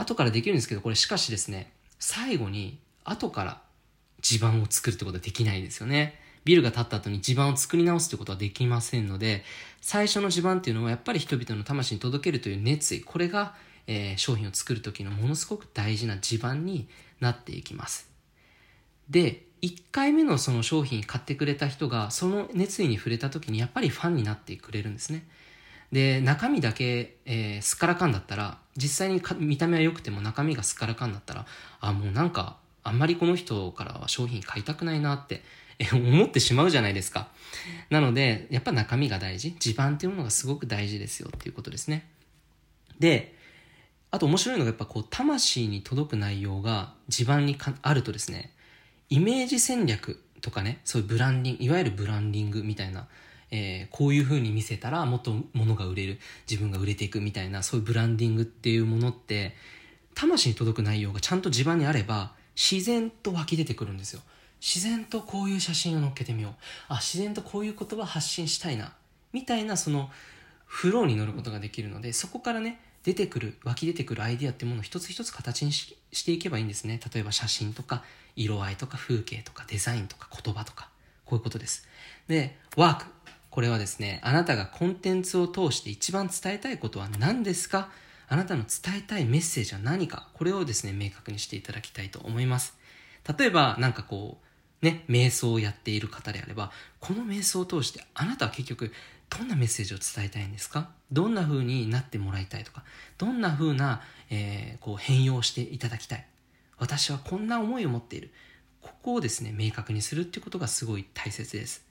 [0.00, 3.62] 後からできるんですけどこれしかしですね最後に後から
[4.20, 6.18] 地盤を作るってことはできないですよね。
[6.44, 9.44] ビルが建った後に地盤を作り直すってことはできませんので、
[9.80, 13.54] 最初の地盤っていうのはやっぱり人々の魂に届けるという熱意、これが、
[13.86, 16.88] えー、商品を作る時のものすごく大事な地盤に
[17.20, 18.10] なっていきます。
[19.08, 25.26] で、1回目のその商品買ってくれた人がその熱意に触れた時にやっぱりファンになってくれるんですね。
[25.92, 31.46] で、中身だけ、えー、すっからかんだったら、実際に見た目は良くても中身がすっからかんだったら、
[31.80, 35.42] あ、もうなんかあんまりこの人からは商品買いたくないなって
[35.92, 37.28] 思ってしまうじゃないですか。
[37.88, 39.52] なので、やっぱ中身が大事。
[39.52, 42.08] 地盤っていうものがすごく大事ですよっていうことですね。
[42.98, 43.34] で、
[44.10, 48.52] あと面白いのがやっぱこう、魂に届く内容が地盤にあるとですね、
[49.08, 53.08] イメージ戦略とかね、そういうブランディング、いわゆるブランディングみたいな、
[53.50, 59.54] えー、こういう風に見せたらもっと物が売れる、自分が売れていくみたいな、そういうブランディングっていうものって、
[60.14, 64.20] 魂に届く内容がちゃんと地盤にあれば、自然と湧き出てくるんですよ。
[64.60, 66.52] 自然とこういう写真を載っけてみよう。
[66.88, 68.92] あ自然とこういう言葉発信したいな
[69.32, 70.10] みたいなその
[70.66, 77.00] フローに乗ることができるのでそこからね出てくる湧き出てくるアイディアっていうものを一つ一つ形にしていけばいいんですね。
[77.12, 78.04] 例えば写真とか
[78.36, 80.90] 色合いとか風景とかデザインとか言葉とか。
[81.30, 81.86] こういうことです。
[82.26, 83.04] でワーク。
[83.50, 87.90] これはですねあなたがコンテンツを通して一番伝えたいことは何ですか？
[88.32, 92.78] あなたの伝えたいメッセージは何か、これをですね、明確にしていただきたいと思います。
[93.36, 94.38] 例えば、なんかこ
[94.82, 96.70] う、ね、瞑想をやっている方であれば、
[97.00, 98.92] この瞑想を通してあなたは結局、
[99.36, 100.90] どんなメッセージを伝えたいんですか？
[101.10, 102.84] どんな風になってもらいたいとか、
[103.18, 106.24] どんな風な、えー、こう変容していただきたい？
[106.78, 108.30] 私はこんな思いを持っている。
[108.80, 111.84] ここをですね、明確にするっていうことがすごい大切です。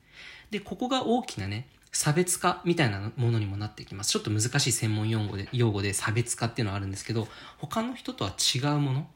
[0.52, 4.12] で、ここが大きなね、差別化みたいなものにもなってきます。
[4.12, 7.28] ちょっと難しい専門用語で、用語で差別化っていうのはあるんですけど、
[7.58, 9.08] 他の人とは違うもの、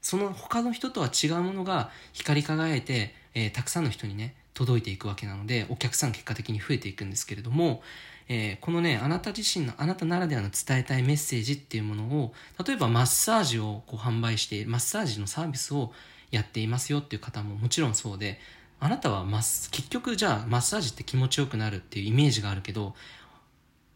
[0.00, 7.82] その他の人とは違うものが光り輝いて、えー、たくさんの人にね、届いていくわけなので、お客さん結果的に増えていくんですけれども、
[8.28, 15.92] えー、このね、あなた自身の、あなたならではの伝えたいメッセージっていうものを、例えばマッサージをこう販売して、マッサージのサービスを
[16.30, 18.38] やっていますよっていう方ももちろんそうで、
[18.80, 22.94] あなたはマ結局じゃあマッサージって気持ちよくなるっていうイメージがあるけど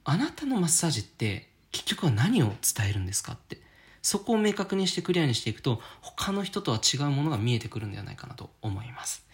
[0.04, 3.62] あなたのマッサージって結局は何を伝えるんですかって。
[4.02, 9.24] そこを明確にしてクリアにしていくと他の人とは違うものが見えてくるんではないかなと思います。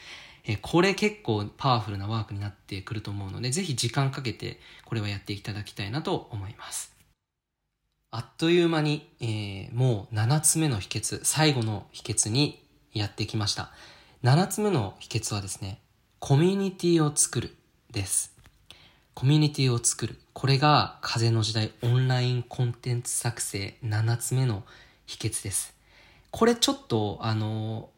[0.45, 6.95] えこれ結構パワフルなワークになってくると思うのでぜひ時間かけてこれはやっていただきたいなと思います。
[8.11, 13.71] あっという間に、えー、もう7つ目の秘訣最後の秘訣にやってきました。
[14.25, 15.81] 7つ目の秘訣はですね、
[16.19, 17.55] コミュニティを作る
[17.93, 18.35] です。
[19.15, 20.19] コミュニティを作る。
[20.33, 24.65] これが風の時代オンラインコンテンツ作成7つ目の
[25.07, 25.73] 秘訣です。
[26.33, 27.91] これちょっと、あの、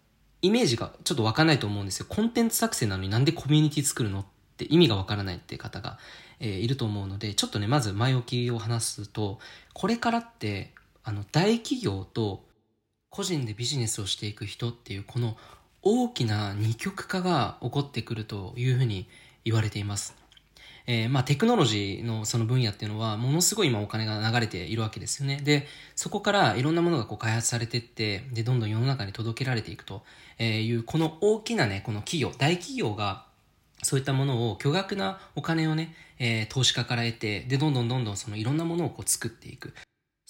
[0.42, 2.06] イメージがちょっとわかんないと思うんですよ。
[2.06, 4.24] コンテンツ作成なのになんでコミュニティ作るのっ
[4.58, 5.98] て意味がわからないっていう方が、
[6.38, 9.38] えー、いると思うので、ちょっとね、まず前置きを話すと、
[9.72, 12.44] これからって、あの、大企業と
[13.08, 15.38] 個人でビジネスをしていく人っていうこの
[15.82, 19.08] 大きな二極化が起こってくるというふうに
[19.44, 20.14] 言われています。
[20.86, 25.40] えー、まあテクノロジーのその分野っていうのはものすごい今お金が流れているわけですよね。
[25.42, 30.02] で、そこからいろんなものがこう開発されていって、で、どんどん世の中に届けられていくと
[30.38, 33.24] いう、この大きなね、この企業、大企業が
[33.82, 39.72] そういったものを巨額なお金をね、えー、投資家から得て、で、どんどんどんどんそのいろんなものをこう作っていく。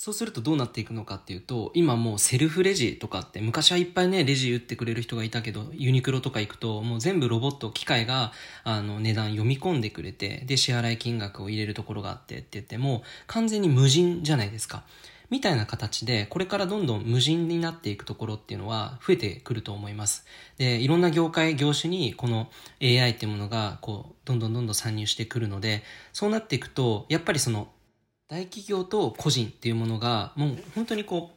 [0.03, 8.32] そうするとどうなっていくのかっていうと、今もうセルフレジとかって、昔はいっぱいね、レジ打ってくれる人がいたけど、ユニクロとか行くと、もう全部ロボット、機械が、
[8.64, 14.84] あの、値段読み込んでくれて、で、支払い金額を入れるところがあってって言っても、完全に無人じゃないですか。
[15.28, 20.24] みたいな形で、これからどんどん無人になっていくところっていうのは増えてくると思います。
[20.57, 22.48] で、いろんな業界、業種にこの
[22.80, 25.82] AI っていうものが、こう、どんどんどんどん参入してくるので、
[26.14, 27.68] そうなっていくと、やっぱりその
[28.31, 31.33] 大企業と個人っていうものがもう本当にこ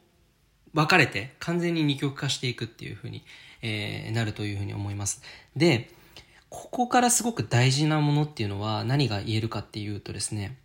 [0.74, 3.24] う分かれて完全に二極化していくっていうふうに、
[3.64, 5.24] えー、なるというふうに思います。
[5.56, 5.90] で、
[6.50, 10.58] ここからすごく大事なものっていうのは何が言えるかっていうとですね、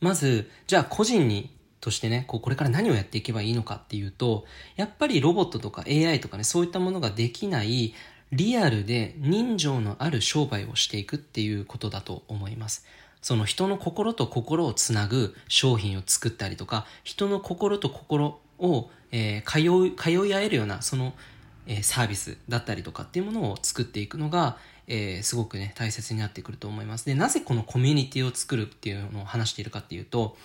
[0.00, 7.94] まず、じゃあ個人にとしてね、こうこれから何をやっていけばいいのかっていうと、やっぱりロボットとか AI とかね、そういったものができない
[8.32, 12.84] リアルで人情のある商売をしていくっていうことだと思います。
[13.28, 21.12] その人の心と心をつなぐ商品を作ったりとか、人の心と心を、えー、通い、通い合えるような、その、
[21.66, 24.56] えー、サービスだったりとかっていうものを作っていくのが、
[24.86, 27.04] えー、すごくね、大切になってくると思います。
[27.04, 30.38] で、なぜこのコミュニティを作るっていうのを話しているかっていうと、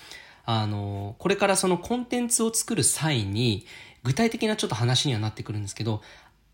[0.43, 3.65] あの、これからそのコンテンツを作る際に、
[4.03, 6.01] 具体的なちょっと話にはなってくるんですけど、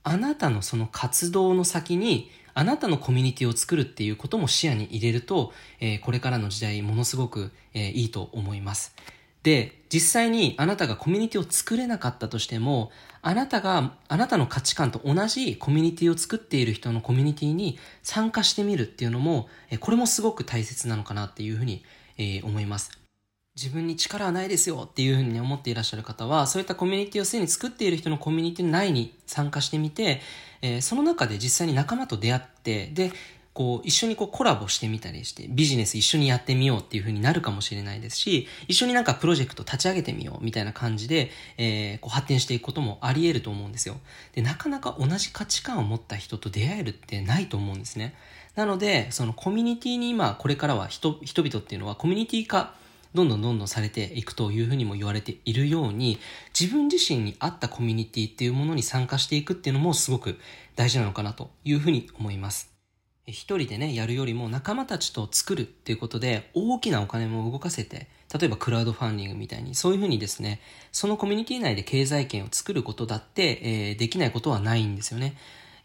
[0.03, 2.29] あなたのその活動の先に、
[2.59, 8.93] あなたのコミュニティを作るっていうことも視野に入れると、えー、これからの時代ものすごく、えー、いいと思います。
[9.43, 12.91] で、実際にあなたがコミュニティを作れなかったとしても、
[13.21, 19.47] あなたが、あなたの価値観と同じコミュニティを作っている人のコミュニティに参加してみるっていうのも、
[19.79, 21.85] これもすごく大切なのかなっていうふうに、
[22.17, 22.91] えー、思います。
[23.55, 30.19] 自分に力はないですよっていうふうに思っていらっしゃる方は、そういったコミュニティをすでに作っている人のコミュニティ内に参加してみて、
[30.61, 33.11] えー、その中で実際に仲間と出会って、で、
[33.53, 43.97] こう、一緒にこうコラボしてみたりして、ビジネス一緒にやってみようっていう風になるかもしれないですし、一緒になんかプロジェクト立ち上げてみようみたいな感じで、えー、こう発展していくこともあり得ると思うんですよ。
[44.33, 48.13] で、なかなか同じ価値観を持った人と出会えるってないと思うんですね。
[48.55, 52.73] なので、そのコミュニティに今、これからは人、人々っていうのはコミュニティ化
[53.13, 56.19] どんどんどんどんされていくというふうにも言われているように、
[56.57, 60.37] 自分自身に合ったコミュニティっていうものに参加していくっていうのもすごく
[60.75, 62.79] 大事なのかなというふうに思います。
[63.25, 75.35] 一人でね、やるよりも仲間たちと作るっていうことで大きなお金も動かせて、例えばクラウドファンディングみたいに、そういうふうにですね、そのコミュニティ内で経済圏を作ることだって、えー、できないことはないんですよね。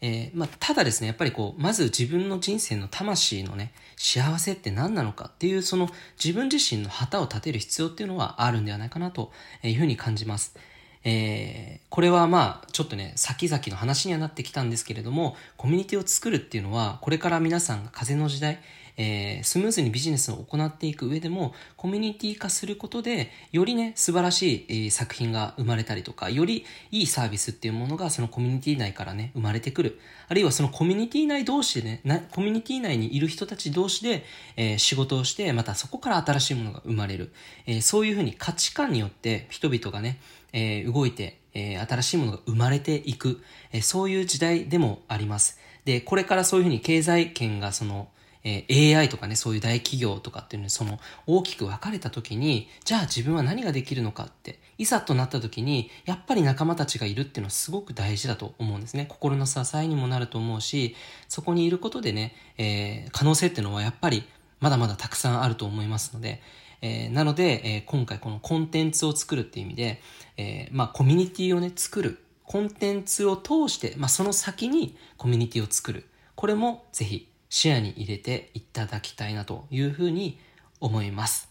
[0.07, 5.89] えー、まあ、ただですね、やっぱりこう、まず自分の人生の魂のね、幸せって何なのかっていう、その
[6.23, 9.33] 自分自身の旗を立てる必要っていうのはあるんではないかなと
[9.63, 10.59] いうふうに感じます。
[11.05, 18.61] えー、これはまあ、ちょっとね、先々の話にはなってきたんですけれども、コミュニティを作るっていうのは、これから皆さんが風の時代、
[18.97, 29.99] えー、スムーズにビジネスを行っていく上でも、コミュニティ化することで、よりね、素晴らしい、えー、作品が生まれたりとか、よりいいサービスっていうものがそのコミュニティ内からね、生まれてくる。
[30.29, 34.25] あるいはそのコミュニティ内同士でね、なコミュニティ内にいる人たち同士で、
[34.57, 37.33] えー、仕事をして、またそこから新しいものが生まれる。
[37.67, 40.19] えー、そういうふうに価値観によって人々がね、
[40.55, 43.43] えー、動いて、えー、新しいものが生まれていく、
[43.73, 45.59] えー、そういう時代でもあります。
[45.85, 48.09] で、これからそういうふうに経済圏がその、
[48.47, 59.07] え、AI とかね、そういう大企業とかっていうのに、その、大きく分かれた時に、じゃあ自分は何ができるのかって、いざとなった時に、やっぱり仲間たちがいるっていうのはすごく大事だと思うんですね。
[59.09, 60.95] 心の支えにもなると思うし、
[61.27, 64.25] そこにいることでね、え、可能性っていうのはやっぱり、
[64.61, 66.43] まだまだたくさんあると思いますので、
[66.87, 70.03] えー、なので、えー、今回このコンテンツを作るっていう意味で、
[70.37, 72.23] えー、まあコミュニティをね、作る。
[72.43, 76.07] コンテンツを通して、まあその先にコミュニティを作る。
[76.35, 80.39] これもぜひ視野に入れていただきたいなというふうに
[80.79, 81.49] 思います。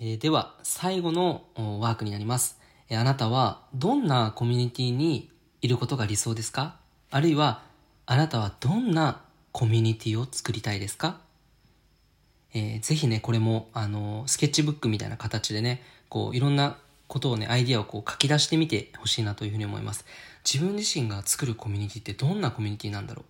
[0.00, 2.58] えー、では、最後のワークになります。
[2.88, 5.30] え、あなたはどんなコミュニティに
[5.62, 6.80] いることが理想ですか？
[7.12, 7.62] あるいは、
[8.04, 9.22] あなたはどんな
[9.52, 11.20] コミュニティを作りたいですか？
[12.54, 16.76] えー、ぜひね、これも、あの、スケッチブックみたいな形でね、こう、いろんな
[17.08, 20.04] ことをね、アイディアをこう書き出してみてほしいなというふうに思います。
[20.50, 23.24] 自分自身が作るコミュニティってどんなコミュニティなんだろう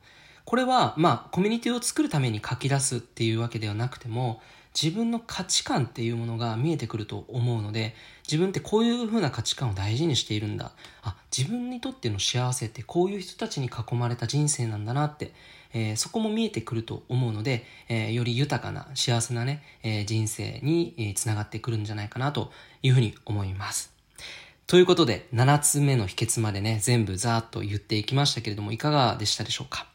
[0.44, 4.42] これは、まあ、コミュニティを作るために書き出すっていうわけではなくても、
[4.80, 7.94] 自分の価値観っていうものが見えてくると思うので、
[8.26, 10.72] 自分ってこういう風な価値観を大事にしているんだ。
[11.02, 15.32] あ、自分にとっての幸せってこういう人たちに囲まれた人生なんだなって、
[15.74, 22.50] えー、そこも見えてくると思うので、えー、より豊かな幸せなね、えー、人生に、えー、つながってくるんじゃないかなと
[22.82, 23.92] いうふうに思います。
[24.66, 29.86] ということで、7つ目の秘訣までね、全部ざーっと言っていきましたけれども、いかがでしたでしょうか？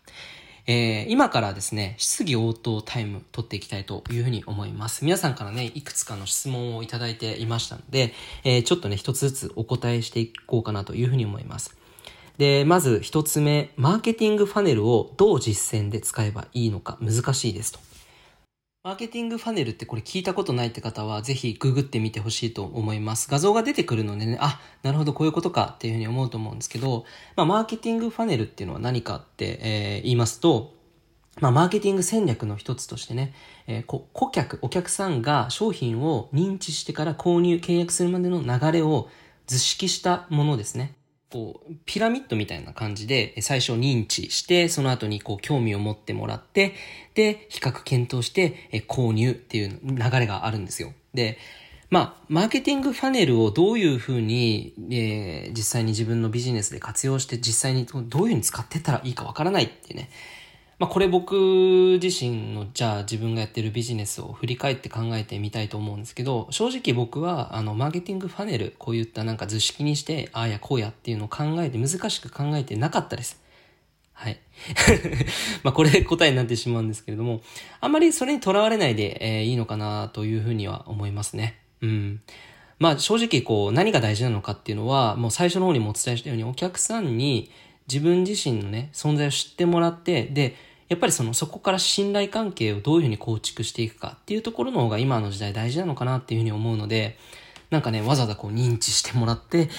[0.67, 5.03] えー、今からですね、質疑応答タイム取っていきたいというふうに思います。
[5.03, 8.13] 皆さんからね、いくつかの質問をいただいていましたので、
[8.43, 11.75] えー、ちょっとね、一つずつお答えしていこうかなというふうに思います。
[12.39, 17.79] で、まず一つ目、マーケティングファネルをどう実践で使えばいいのか難しいですと。
[18.81, 23.29] マーケティングファネルってこれ聞いたことないって方はぜひググってみてほしいと思います。
[23.29, 27.03] 画像が出てくるのでね、あ、なるほどこういうことかっていうふうに思うと思うんですけど、
[27.35, 30.73] まあ、マーケティングファネルっていうのは何かって、えー、言いますと、
[31.41, 33.33] まあ、マーケティング戦略の一つとしてね、
[33.67, 39.09] えー、顧客、お客さんが商品を認知してから購入、契約するまでの流れを
[39.45, 40.98] 図式したものですね。
[41.29, 46.73] こう、ピラミッドみたいな感じで、最初認知して、その後にこう、興味を持ってもらって、
[47.13, 50.93] で、比較検討して、購入っていう流れがあるんですよ。
[51.13, 51.37] で、
[51.89, 60.09] まあ、マーケティングファネルをどういうふうに、えー、実際に自分のビジネスで活用して実際にどういうふうに使ってったらいいかわからないっていうね。
[60.79, 73.41] まあ、これ僕自身の、じゃあ自分がやってるビジネスを振り返って考えてみたいと思うんですけど、正直僕は、あの、マーケティングファネル、こういったなんか図式にして、ああやこうやっていうのを考えて、難しく考えてなかったです。
[74.13, 74.39] はい。
[75.63, 77.41] まあこれ答えになってしまうんですけれども、
[77.81, 81.57] あんまりそれにとらわれないで、えー、いいのかなというふうには思いますね。
[81.81, 82.21] うん。
[82.79, 87.51] まあ正直こう何が大事なのかっていうのはもう最初の方にもお伝えしたようにお客さんに
[87.87, 90.55] 自分自身のね存在を知ってもらってで
[90.89, 97.17] やっぱりそのそこから信頼関係をどういうふうに構築していくかっていうところの方が今の時代大事なのかなっていうふうに思うので
[97.69, 99.69] なんかね、わざわざこう認知してもらって、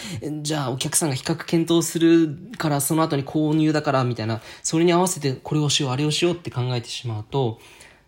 [0.43, 7.59] じゃあお客さんが比較検討するからその後に購入だからみたいな、それに合わせてこれをしよう、あれをしようって考えてしまうと、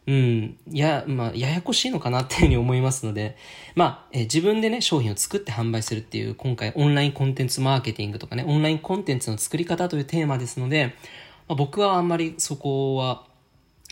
[0.07, 3.37] うん、や、まあ、ややこしいのかなっていうふうに思いますので、
[3.75, 10.95] まあ、え自分でね、商品を作って販売するっていう、今回オンラインコンテンツマーケティングとかね、オンラインコンテンツの作り方というテーマですので、
[11.49, 13.25] まあ、僕はあんまりそこは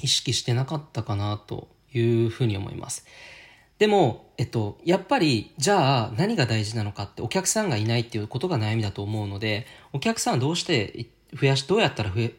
[0.02, 3.06] 意識してなかったかなというふうに思います。
[3.78, 12.34] でも、えっと、やっぱり、じゃあ何が大事なのかってお客さんがいないっていうことが悩みだと思うので、お客さんはどうして増やし、どうやったら増え、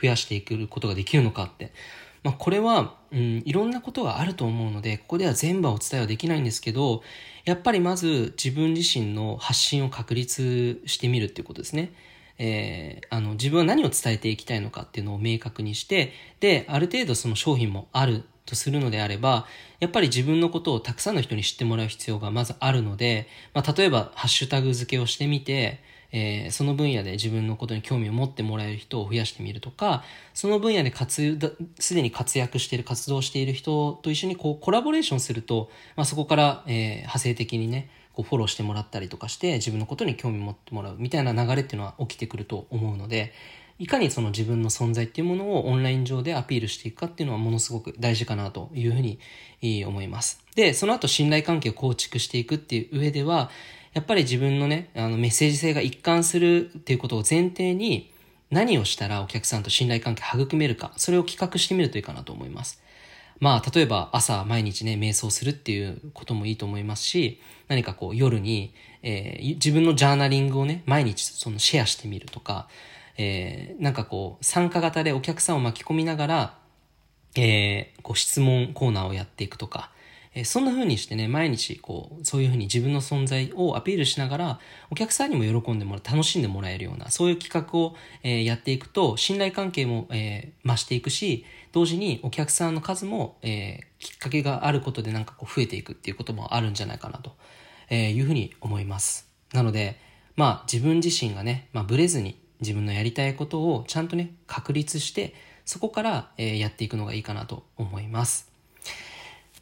[0.00, 1.72] 増、やしていくことができるのかって、
[2.22, 7.02] まあ、これは、うん、いろんなことがあると思うので、ここでは全部はお伝えはできないんですけど、
[7.44, 11.92] やっぱりまず自分自身の発信を確立してみるっていうことですね。
[12.42, 19.46] えー、あの、自分は何を伝えていきたいのかっていうのを明確にして、で、ある程度その商品もあるとするのであれば、
[19.78, 25.80] やっぱり自分のことをたくさんの人に知ってもらう必要がまずあるので、まあ、例えばハッシュタグ付けをしてみて、
[26.12, 31.38] えー、その分野で自分のことに興味を持ってもらえる人を増やしてみるとか、その分野で活、
[31.78, 43.32] すでに活躍している、活動している人と一緒にこうコラボレーションすると、まあ、そこから、えー、派生的にね、こうフォローしてもらったりとかして自分のことに興味持ってもらうみたいな流れっていうのは起きてくると思うので、
[43.78, 49.18] いかにその自分の存在っていうものをオンライン上でアピールしていくかっていうのはものすごく大事かなというふうに
[49.86, 50.44] 思います。
[50.54, 53.50] で、その後信頼関係を構築していくっていう上では、
[53.94, 58.12] やっぱり自分のね、あのメッセージ性が一貫するっていうことを前提に、
[58.50, 62.82] 何をしたらお客さんと信頼関係育めるか、それを企画してみるといいかなと思います。
[63.40, 72.68] まあ、例えば朝毎日ね、瞑想するっていうこともいいと思いますし、何かこう夜に、えー、自分のジャーナリングをね、毎日そのシェアしてみるとか、
[73.16, 76.58] えー、なんかこう、参加型でお客さんを巻き込みながら、
[77.34, 79.90] えー、こう質問コーナーをやっていくとか、
[80.34, 84.60] え、そんな風にしてね、毎日こう、そういう風に自分の存在をアピールしながら、
[84.90, 97.36] お客さんにも喜んでもらう、楽しんでもらえるような、そういう企画を、え、やっていくと、信頼関係も、え、増していくし、同時にお客さんの数も、え、きっかけがあることでなんかこう増えていくっていうこともあるんじゃないかなと、
[97.90, 99.28] え、いうふうに思います。
[99.52, 99.98] なので、
[100.36, 108.49] まあ自分自身がね、まあブレずに自分のやりたいことをちゃんとね、確立して、そこから、え、やっていくのがいいかなと思います。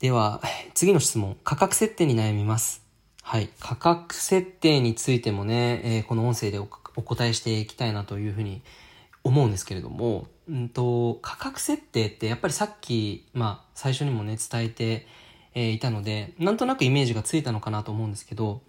[0.01, 0.41] では、
[0.75, 1.37] 次の質問。
[1.43, 2.87] 価格設定に悩みます。
[3.21, 3.51] はい。
[3.59, 8.63] 価格設定についてもね、えー、この音声でお答えしていきたいなというふうに
[9.25, 15.09] 思うんですけれども、うんと、価格設定ってやっぱりさっき、まあ、最初にもね、伝えて、
[15.55, 18.63] えー、いたので、なんとなくイメージがついたのかなと思うんですけど、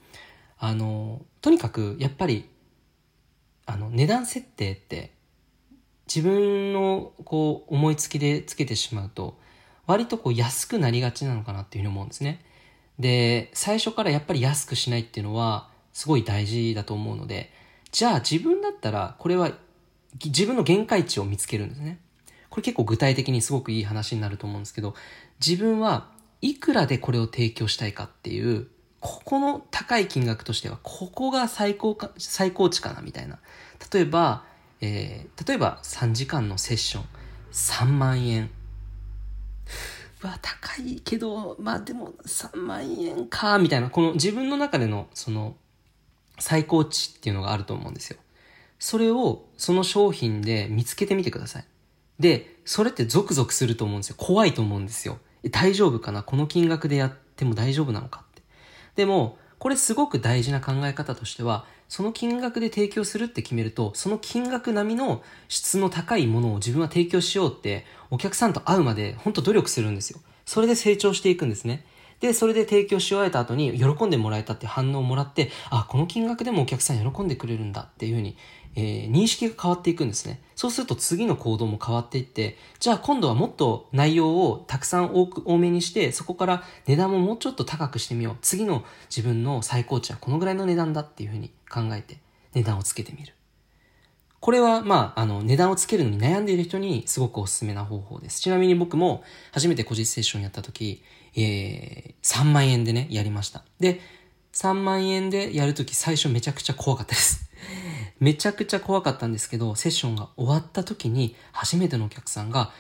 [0.58, 2.50] あの、とにかく、やっぱり、
[3.68, 5.14] あの、値段設定って、
[6.08, 9.38] 自分の、こう、思いつきでつけてしまうと、
[9.90, 12.46] 割とこう安くなりがちなのかなっていうふうに思うんですね。
[13.00, 17.52] で、最初からやっぱり安くしないっていうのはすごい大事だと思うので、
[17.92, 19.52] じゃあ自分だったらこれは
[20.24, 22.00] 自分の限界値を見つけるんですね。
[22.52, 24.94] これ結構具体的にすごくいい話になると思うんですけど、
[25.44, 26.12] 自分は
[26.44, 28.68] いくらでこれを提供したいかっていう、
[29.00, 33.40] ここの高い金額としては、ここが最高か、最高値かなみたいな。
[33.92, 34.44] 例えば、
[34.82, 37.06] えー、例えば3時間のセッション、
[37.52, 38.52] 3万円。
[40.22, 45.56] は高いけど、まあでも3万円か、みたいな、この自分の中でのその
[46.40, 48.18] 最高値っていうのがあると思うんですよ。
[48.80, 51.66] それをその商品で見つけてみてください。
[52.20, 54.16] で、それってゾクゾクすると思うんですよ。
[54.18, 55.20] 怖いと思うんですよ。
[55.52, 56.24] 大丈夫かな？
[56.24, 58.42] この金額でやっても大丈夫なのかって。
[58.96, 70.20] でも、これすごく大事な考え方としては、その金額で提供するって決めると、その金額並みの質の高いものを自分は提供しようって、お客さんと会うまで本当努力するんですよ。
[70.46, 71.84] それで成長していくんですね。
[72.20, 78.38] で、それで提供し終えた後に喜んでもらえたって反応をもらって、あ、この金額でもお客さん喜んでくれるんだっていうふうに、
[78.76, 80.42] えー、認識が変わっていくんですね。
[80.56, 88.38] そうすると次の行動も変わっていって、じゃあ今度はもっと内容をたくさん多く、多めにして、そこから値段ももうちょっと高くしてみよう。
[88.42, 92.20] 次の自分の最高値はこのぐらいの値段だっていうふうに考えて、
[92.54, 93.34] 値段をつけてみる。
[94.40, 98.40] これは、まあ、あの、値段をつけるのに悩んでいる人にすごくおすすめな方法です。
[98.40, 101.04] ちなみに僕も初めて個実セッションやった時、
[101.36, 103.66] えー、3万円でね、やりました。
[103.80, 104.00] で、
[104.54, 107.49] 3万円でやるとき最初めちゃくちゃ怖かったです。
[108.20, 112.72] めちゃくちゃ怖かったんですけど、セッションが終わった時に初めてのお客さんが、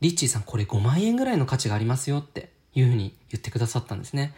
[0.00, 4.34] リッチーさんこれ5万円ぐらいの価値がありますよっていうふうに言ってくださったんですね。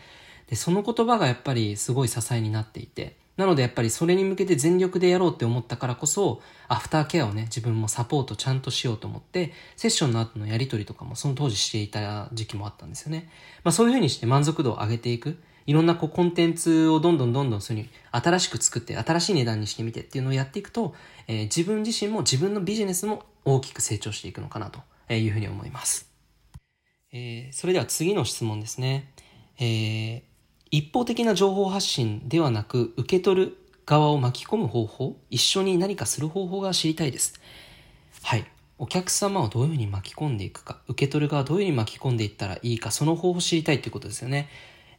[0.49, 13.31] で、その言葉がやっぱりすごい支えになっていて、なのでやっぱりそれに向けて全力でやろうって思ったからこそ、アフターケアをね、自分もサポートちゃんとしようと思って、セッションの後のやり取りとかもその当時していた時期もあったんですよね。
[13.65, 15.39] まあそういうふうにして満足度を上げていく。
[15.71, 20.97] いろんなこうコンテンツをどんどんどんどんそういう新しく作って新しい値段にしてみてっていうのをやっていくと、
[21.29, 24.81] えー、自分自身も自分のビジネスも大きく成長していくのかなと
[25.15, 26.11] いうふうに思います。
[27.13, 29.13] えー、それでは次の質問ですね。
[29.61, 30.23] えー、
[30.73, 33.57] 一方的な情報発信ではなく受け取る
[33.87, 37.41] 側を巻き込む方法、一緒に何かする方法が知りたいです。
[38.25, 38.45] はい。
[38.77, 44.49] お客様をどういうふうに巻き込んでいくか、受け取る側をどういうふうに巻き込んでいったらいいか、その方法を知りたいということですよね。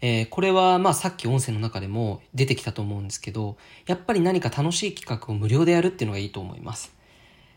[0.01, 6.93] えー、これはまあさっき音声の中でも出てきたと思うんですけど、やっぱり何か楽しい企画を無料でやるっていうのがいいと思います。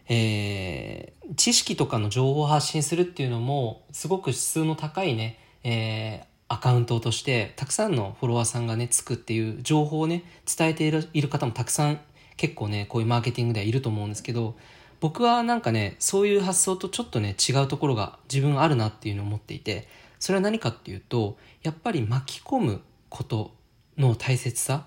[0.07, 10.25] えー、知識とかの情報を発信するっていうのも、すごく質の高いね、えー、アカウントとしてたくさんのフォロワーさんがねつくっていう情報をね
[10.57, 12.01] 伝えているいる方もたくさん
[12.37, 14.57] 結構ねこういうマーケティングではいると思うんですけど
[15.01, 19.89] 僕はなんかねそういう発想とちょっとね違うところが自分あるなっていうのを思っていて
[20.25, 22.81] それは何かっていうとやっぱり巻き込む
[23.11, 23.55] こと
[23.99, 24.87] の大切さ。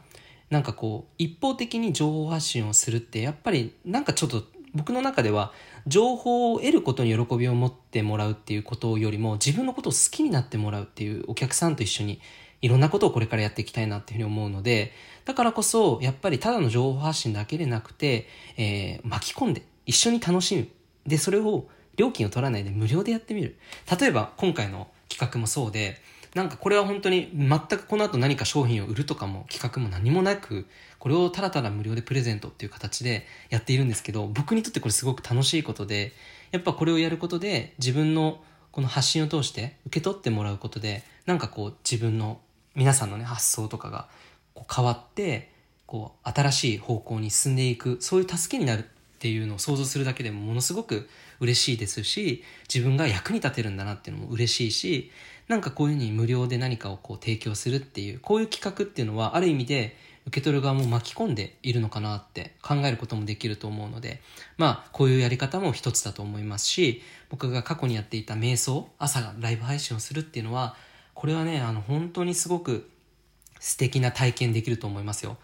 [0.50, 5.52] なんかこう一方的に情報発信をするってやっぱりなんかちょっと僕の中では
[5.86, 12.20] 情報を得ることに喜びを持ってもらうっていうことよりも自分のことを好きになってもらうっていうお客さんと一緒に
[12.62, 14.94] いろんなことをこれからやっていきたいなっていうふうに思うので
[15.26, 18.28] だからこそやっぱりただの情報発信だけでなくて、
[18.58, 20.68] えー、巻き込んで一緒に楽しむ。
[21.06, 23.58] でそれを料金を取らないで無料でやってみる。
[24.00, 26.02] 例えば今回の企画もそうで
[26.36, 30.68] なんかこれは本当に全くこの後何か商品を売るとかも企画も何もなく、
[31.00, 36.14] これをただただ無料でプレゼントっていう形でやっているんですけど、僕にとってこれすごく楽しいことで、
[36.52, 42.40] やっぱこれをやることで自分のこの発信を通して受け取ってもらうことで、なんかこう自分の
[42.76, 44.08] 皆さんのね発想とかが
[44.54, 45.52] こう変わって、
[45.88, 48.84] こう新しい方向に進んでいく、そういう助けになるっ
[49.20, 51.10] ていうのを想像するだけでもものすごく
[51.40, 52.44] 嬉しいですし、
[52.74, 55.12] 自分が役に立てるんだなっていうのも嬉しいし、
[55.48, 59.96] なんかこういうふうに無料で何かをこう提供するっていう、こういう企画っていうのはある意味で
[60.28, 64.22] 受け取る側も巻き込んでいるのかなって考えることもできると思うので、
[64.58, 70.76] まあこういうやり方も一つだと思いますし、僕が過去にやっていた瞑想、朝ライブ配信をするっていうのは、
[71.14, 72.90] これはね、あの本当にすごく
[73.60, 75.38] 素敵な体験できると思いますよ。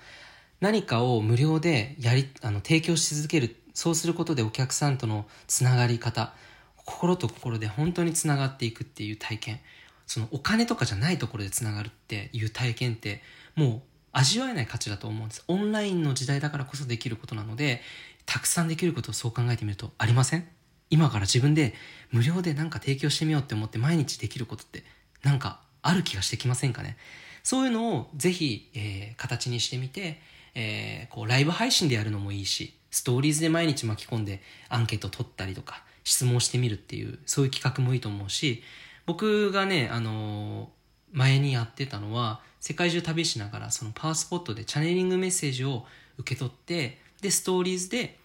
[0.59, 3.55] 何かを無料でやり、あの提供し続ける。
[3.73, 6.33] そうすることでお客さんとのつながり方、
[6.75, 9.59] 心と心で本当につながっていくっていう体験。
[10.05, 13.21] そのお金とかじゃないところでつながるっていう体験って
[13.55, 13.81] もう
[14.11, 15.43] 味わえない価値だと思うんです。
[15.47, 17.81] オンラインの時代だからこそできることなので、
[18.25, 20.47] たくさんできることをそう考えてみるとありません？
[20.89, 21.73] 今から自分で
[22.11, 24.83] 無料で何か提供してみようって思って毎日できることって
[25.23, 26.97] なんかある気がしてきませんかね？
[27.41, 30.21] そういうのをぜひ、えー、形にしてみて、
[30.53, 38.63] えー、こうライブ配信でやるのもいいし、ストーリーズで毎日巻き込んでアンケート取ったりとか質問してみるっていうそういう企画もいいと思うし、
[39.07, 40.69] 僕がね、あの
[41.11, 45.85] 前にやってたのは、世界中旅しながら、そのパワースポットでチャネリングメッセージを
[46.17, 48.17] 受け取って、で、ストーリーズで、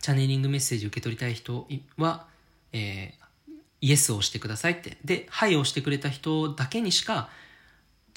[0.00, 1.66] チャネリングメッセージ受け取りたい人
[1.96, 2.26] は、
[2.72, 4.98] えー、イエスを押してくださいって。
[5.04, 7.28] で、はいを押してくれた人だけにしか、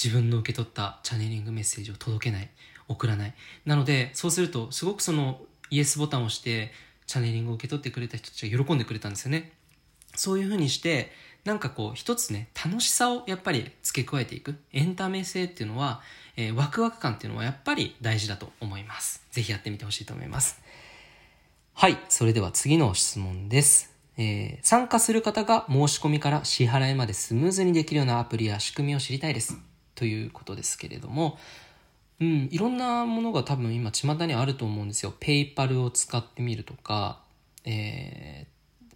[0.02, 2.50] 自分の受け取ったチャネリングメッセージを届けない、
[2.88, 3.34] 送らない。
[3.66, 6.72] なので、そうすると、すごくその、イエスボタンを押して、
[7.08, 9.52] チャネリングを受け取ってくれた人たちが喜んでくれたんですよね。
[10.16, 11.12] そういうふうにして、
[11.46, 14.56] なんかこう一つね、楽しさをやっぱり付け加えていく。
[14.74, 16.02] エンタメ性っていうのは、
[16.36, 19.26] えー、ワクワク感っていうのはやっぱり大事だと思います。
[19.32, 20.62] ぜひやってみてほしいと思います。
[21.74, 21.98] はい。
[22.10, 23.94] それでは次の質問です。
[24.18, 29.58] えー、参加する方が申し込みから支払いまでスムーズにできるようなアプリや仕組みを知りたいです。
[29.96, 31.40] ということですけれども、
[32.22, 35.14] うん、いろんなものが多分今巷にあると思うんですよ。
[35.20, 37.22] ペイパルを使ってみるとか、
[37.64, 38.48] え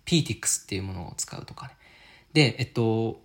[0.05, 1.73] ー、PTX っていうものを使うとかね。
[2.33, 3.21] で、えっと、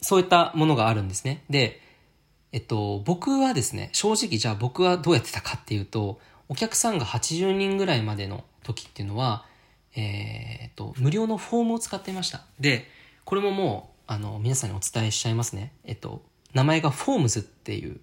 [0.00, 1.44] そういったものがあるんですね。
[1.48, 1.80] で、
[2.50, 9.44] えっと、僕はですね、正直じゃあ僕はどうやってたかっていうと、お客さんが80人ぐらいまでの時っていうのは、
[9.94, 12.42] えー、っと、無料のフォームを使っていました。
[12.58, 12.88] で、
[13.24, 15.72] これももう、あの、皆さんにお伝えしちゃいますね。
[15.84, 16.22] えっと、
[16.54, 18.00] 名前がフォームズっていう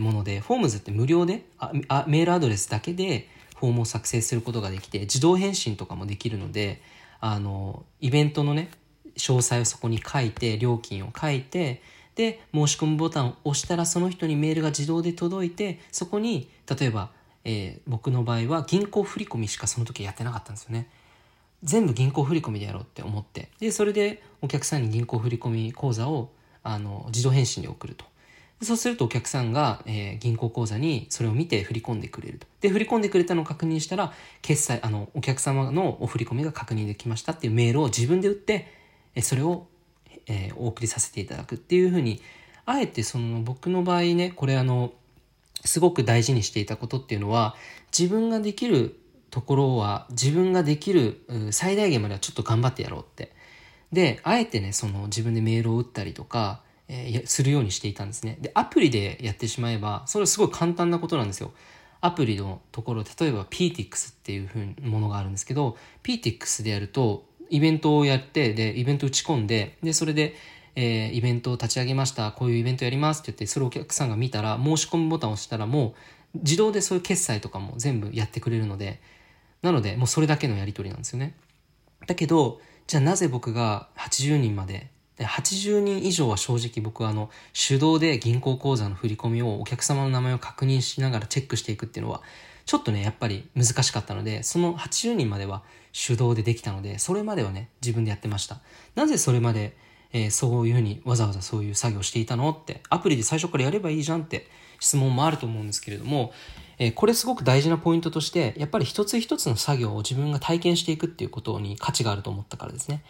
[0.00, 6.82] もので、フォームズって無料でああ、メールアドレスだけでフォームを作成することができて、自動返信とかもできるので、
[7.20, 8.70] あの、イベントのね、
[9.16, 11.82] 詳細をそこに書いて、料金を書いて、
[12.14, 17.10] で、申し込むボタンを押したらその人にメールが自動で届いて、そこに、例えば、
[17.44, 20.90] えー、僕の場合は銀行振込しかその時やってなかったんですよね。
[21.62, 23.50] 全部銀行振込でやろうって思って。
[23.60, 26.30] で、それでお客さんに銀行振込口座を
[26.62, 28.04] あの自動返信で送ると。
[28.62, 32.46] そうするとお客さんが、えー、銀行口座にそれを見て振り込んでくれると。
[32.60, 38.72] で、振り込んでくれたのを確認したら、決済、あの、お客様のお振り込みが確認できましたっていうメールを自分で打って、
[39.14, 39.66] えそれを
[40.26, 42.20] えー、お送りさせていただくっていうふうに、
[42.64, 44.92] あえてその僕の場合ね、これあの、
[45.64, 47.56] すごく大事にしていたことっていうのは、
[47.96, 48.98] 自分ができる
[49.30, 53.32] ところは自分ができる最大限まではちょっと頑張ってやろうって。
[53.92, 58.38] で、あえてね、その自分でメールを打ったりとか、えー、するようにしていたんですね。
[58.40, 61.52] で、アプリでやってしまえば、それはすごい簡単なことなんですよ。
[62.00, 70.34] アプリのところ、例えば PTX っていうふうなものがあるんですけど、PTX でやると、イベントをやって、で、イベント打ち込んで、で、それで、
[70.74, 72.32] えー、イベントを立ち上げました。
[72.32, 75.94] こういうイベントやりますって言って、それをお客さんが見たら、申し込むボタンを押したら、も
[76.34, 79.00] う、自動でそういう決済とかも全部やってくれるので、
[79.62, 81.34] なので、もうそれだけのやり取りなんですよね。
[82.06, 92.22] だけど、じゃあなぜ僕が80人まで、で80人以上は正直僕はあの、手動で銀行口座の振り込みをお客様の名前を確認しながらチェックしていくっていうのは、
[92.66, 95.62] ちょっとね、やっぱり難しかったので、その80人までは
[95.92, 98.60] 手動でできたので、それまではね、自分でやってました。
[98.94, 99.76] なぜそれまで、
[100.12, 104.48] えー、そういうふうにわざわざそういう作業していたのって、アプリで最初からやればいいじゃんって
[104.80, 106.32] 質問もあると思うんですけれども、
[106.78, 113.02] えー、これすごく大事なポイントとして、やっぱり一つ一つの作業を自分が体験していくっていうことに価値があると思ったからですね。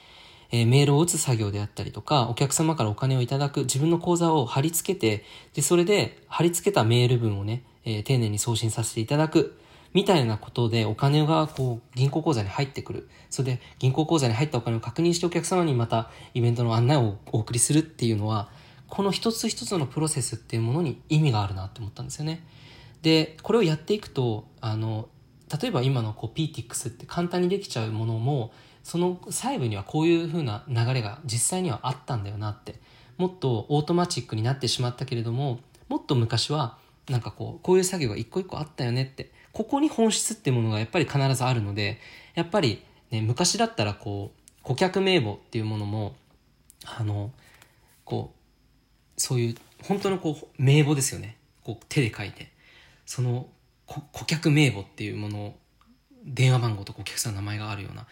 [0.51, 5.25] えー、メールを打つ作業であったりとか、お客様からお金をいただく、自分の口座を貼り付けて、
[5.55, 9.59] で、それで貼り付けたメール文をね、えー、丁寧に送信させていただく。
[9.97, 13.09] みたいなことでお金がこう銀行口座に入ってくる。
[13.31, 18.51] それで銀行口座に入ったお金を確認してお客様にまたイベントの案内をお送りするっていうのは、
[18.89, 22.45] この一つ一つのプロセスっていうものに意味があるなって思ったんですよね。
[23.01, 25.09] で、これをやっていくと、あの、
[25.63, 28.53] 例えば今のこう PTX って簡単にできちゃうものも、
[28.87, 32.77] その細部にはこういう風な流れが実際にはあったんだよなって。
[33.19, 35.59] もっとオートマチックになってしまったけれども、
[35.89, 36.79] もっと昔は
[37.11, 41.99] なんかこう、こういう作業が一個一個あったよねって、ここに本質っていうものがやっぱり必ずあるので、
[42.37, 42.81] やっぱり
[43.11, 46.15] ね、昔だったらこう、顧客名簿っていうものも、
[46.85, 47.33] あの、
[48.05, 48.35] こ
[49.17, 51.39] う、そういう、本当のこう、名簿ですよね。
[51.65, 52.53] こう、手で書いて。
[53.05, 53.49] その、
[53.87, 55.59] 顧客名簿っていうものを、
[56.25, 58.07] 電話番号と顧客さんの名前があるような、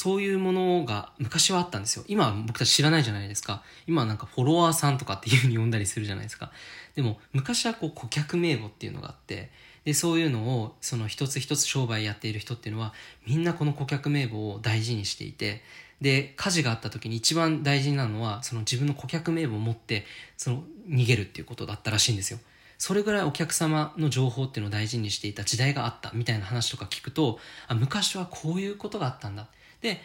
[0.00, 2.04] そういうものが昔はあったんですよ。
[2.06, 3.64] 今は僕たち知らないじゃないですか。
[3.88, 6.52] 今はなんかフォロワーさんとかっていう風に呼んだりするじゃないですか。
[6.94, 9.50] でも昔はこう顧客名簿っていうのがあって、
[9.84, 12.94] で、そういうのをその一つ一つ商売やっている人っていうのは
[13.26, 15.62] みんなこの顧客名簿を大事にしていて、
[16.00, 20.06] で、火事があった時に一番大事なのはその自分の顧客名簿を持って
[20.36, 22.38] その逃げるっていうことだったらしいんですよ。
[22.78, 29.48] それぐらいお客様の情報っていうのを大事にしていた時代があったみたいな話とか聞くと、あ、昔はこういうことがあったんだ。
[29.80, 30.00] で、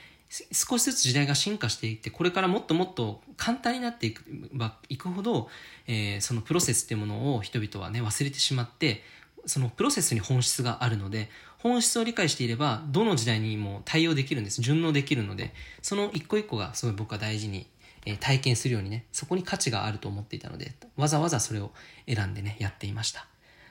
[0.51, 4.23] 少しずつ時代が進化していって、これからもっともっと簡単になっていく
[4.53, 5.47] ばいくほど、
[5.85, 9.03] えー、そのプロセスっていうものを人々はね、忘れてしまって、
[9.45, 11.29] そのプロセスに本質があるので、
[11.59, 14.61] 本質を理解していれば、どの時代にも対応できるんです。
[14.61, 17.67] 順応できるので、その一個一個がすごい僕は大事に、
[18.05, 21.71] えー、体験するようにね、そこに価値があると思っていたので、わざわざそれを
[22.07, 23.27] 選んでね、やっていました。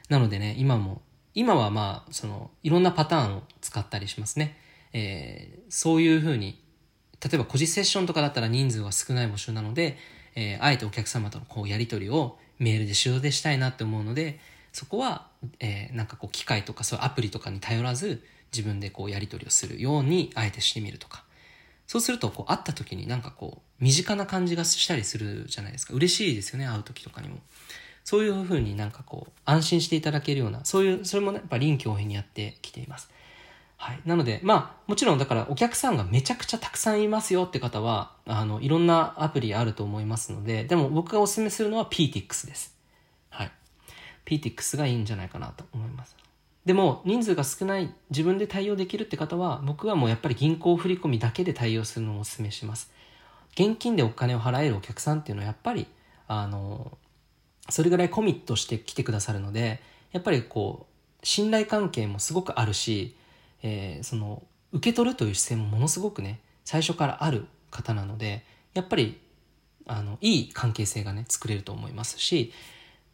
[0.08, 1.02] なのでね、今も、
[1.34, 4.58] 今はまあ、その、いろんなパターンを使ったりしますね。
[4.92, 6.62] えー、そういうふうに、
[7.22, 9.96] 例えば個人セッションとかだったら人数が少ない募集なので、
[10.34, 14.38] えー、あえてお客様とのこうやり取りをメールで手動でしたいなって思うので、
[14.72, 15.28] そこは、
[15.60, 21.24] えー、なんかこう機械とかそういうアプリとかに頼らず、自分でこうやり取りをするようにあえてしてみるとか。
[21.86, 25.94] そうすると、こう会った時になんかこう、身近な感じがしたりするじゃないですか。
[25.94, 27.40] 嬉しいですよね、会う時とかにも。
[28.04, 33.10] そういうふうになんかこう、安心していただけるような、そういう、それもね、やっぱ臨機応変にやってきています。
[33.82, 34.00] はい。
[34.04, 42.76] なので、まあ、もちろんだからお客さんがめちゃくちゃたくさんいますよって方は、あの、いろんなアプリあると思いますので、でも僕がお勧めするのは PTX です。
[43.28, 43.52] はい。
[44.24, 46.16] PTX がいいんじゃないかなと思います。
[46.64, 52.92] でも、人数が少ない、自分で対応できるって方は、僕はもうやっぱり銀行振込だけで対応するのをお勧めします。
[53.54, 55.86] 現金でお金を払えるお客さんっていうのはやっぱり
[56.26, 56.96] あの
[57.68, 59.80] それぐらいコミットして来てくださるので
[60.12, 60.86] やっぱりこ
[61.22, 63.14] う信頼関係もすごくあるし、
[63.62, 68.44] えー、その受け取るという姿勢もものすごくね最初からある方なので
[68.74, 69.20] やっぱり
[69.86, 72.52] あのいい関係性がね作れると思いますし、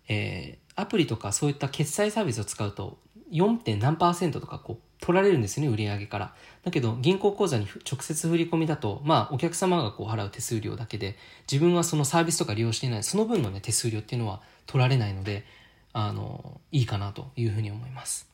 [0.08, 2.98] えー、アプリとかそういった決済サービスを使うと
[3.32, 3.58] 4.
[3.58, 6.34] 点何パーセントとかこう取られるんですよね、売上から。
[6.64, 11.16] だけど、銀行口座に直接振り込みだと、まあ、お客様がこう払う手数料だけで、
[11.50, 15.44] 自分はそのサービスとか利用していない、その分のね、手数料っていうのは取られないので、
[15.92, 18.27] あの、いいかなというふうに思います。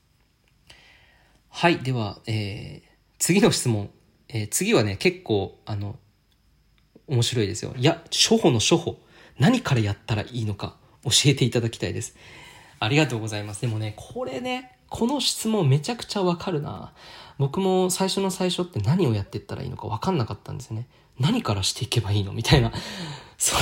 [1.57, 2.89] はい、では、えー、
[3.21, 3.89] 次の質問。
[4.29, 6.01] えー、次はね、結構、あの、
[7.07, 7.73] 面白いですよ。
[7.77, 8.99] いや、初歩の初歩。
[9.39, 12.17] 何からやったらいいのか教えていただきたいです。
[12.81, 13.61] ありがとうございます。
[13.61, 16.93] でもね、これね、この質問めちゃくちゃわかるな。
[17.39, 20.89] 僕も最初の最初って何をやっていったらいいのかわかんなかったんですよね。
[21.21, 22.33] 何からしていけばいいの？
[22.33, 22.73] みたいな。
[23.39, 23.61] そう。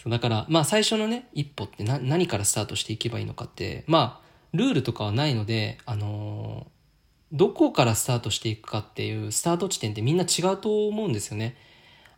[0.00, 6.73] そうだから、まあ最初のね、一歩って何からスタートしていけばいいのかって、まあ、ルールとかはないので、あのー、
[7.34, 11.56] どこからスタートしていくかっていうスタート地点ってみんな違うと思うんですよね。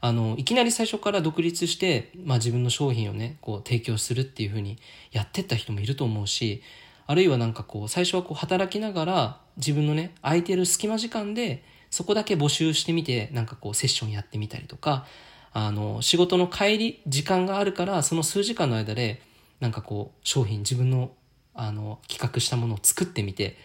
[0.02, 4.76] あの、いきなり最初から独立して、まあ自分の商品をね、こう提供するっていうふうに
[5.12, 6.62] やってった人もいると思うし、
[7.06, 15.06] あるいはなんかこう、最初はこう働きながら自分のね、空いてる隙間時間でそこだけ募集してみて、なんかこうセッションやってみたりとか、
[15.52, 19.22] あの、仕事の帰り、時間があるから、その数時間の間で、
[19.60, 21.12] なんかこう、商品、自分の、
[21.55, 23.56] あの、企画したものを作ってみて、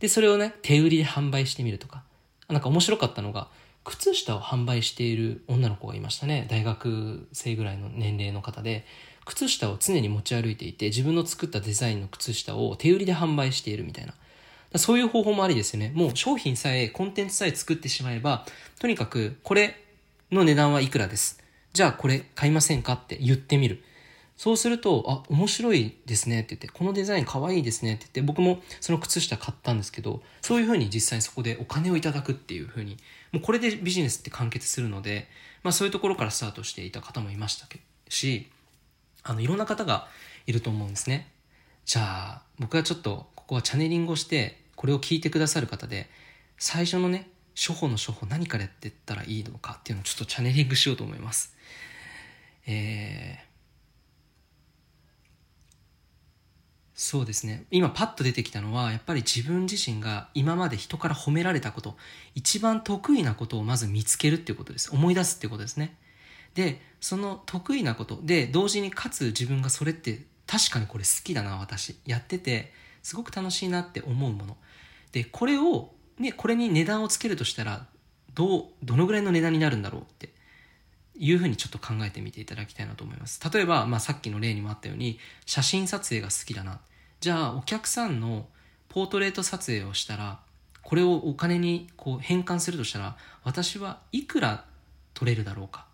[0.00, 2.02] で、それをね、手売りで販売してみるとか。
[2.48, 3.48] なんか面白かったのが、
[3.84, 6.46] 靴下を販売している女の子がいましたね。
[6.50, 8.84] 大学生ぐらいの年齢の方で、
[9.24, 14.14] 靴下を常に持ち歩いていて、自分の作ったデザインの靴下を手売りで販売しているみたいな。
[14.78, 15.92] そういう方法もありですよね。
[15.94, 18.46] もう商品さえ、コンテンツさえ作ってしまえば、
[18.78, 19.76] とにかくこれ
[20.30, 21.42] の値段はいくらです。
[21.72, 23.82] じゃあこれ買いませんかって言ってみる。
[24.38, 32.98] そうすると、あ、面白いですねって言って、このデザイン可愛いですねって言って、僕もその靴下買ったんですけど、そういうふうに実際そこでお金をいただくっていうふうに、
[33.32, 35.26] もうこれでビジネスって完結するので、
[35.64, 37.66] まあそういうところからスタートしていた方もいました
[38.08, 38.48] し、
[39.24, 40.06] あの、いろんな方が
[40.46, 41.32] いると思うんですね。
[41.84, 42.02] じゃ
[42.38, 46.08] あ、僕はちょっと、ここはチャネリングをして、これを聞いてくださる方で、
[46.58, 51.56] 最初のね、初歩の初歩何からやっていったらいいのかっていうのをちょっとチャネリングしようと思います。
[52.68, 53.47] えー、
[57.00, 57.64] そうですね。
[57.70, 61.96] 今パッと出てきたのは、やっぱり自分自身が今まで人から褒められたこと、
[62.34, 64.90] 一番得意なことをまず見つけるっていうことです。
[64.92, 65.96] 思い出すっていうことですね。
[66.54, 72.72] でその得意なことで同時にかつ自分がそれって確かにこれ好きだな私やってて
[73.02, 74.56] すごく楽しいなって思うもの
[75.12, 77.86] でこれを、ね、これに値段をつけるとしたら
[78.34, 80.30] どうどのぐらいの値段になるんだろうって
[81.16, 86.80] いうふうにちょっと考えてみていただきたいなと思います例えば、まあ、さっきの例にもあったように写真撮影が好きだな
[87.20, 88.46] じゃあお客さんの
[88.88, 90.40] ポートレート撮影をしたら
[90.82, 94.64] これをお金にこう変換するとしたら私はいくら
[95.14, 95.88] 取れるだろうか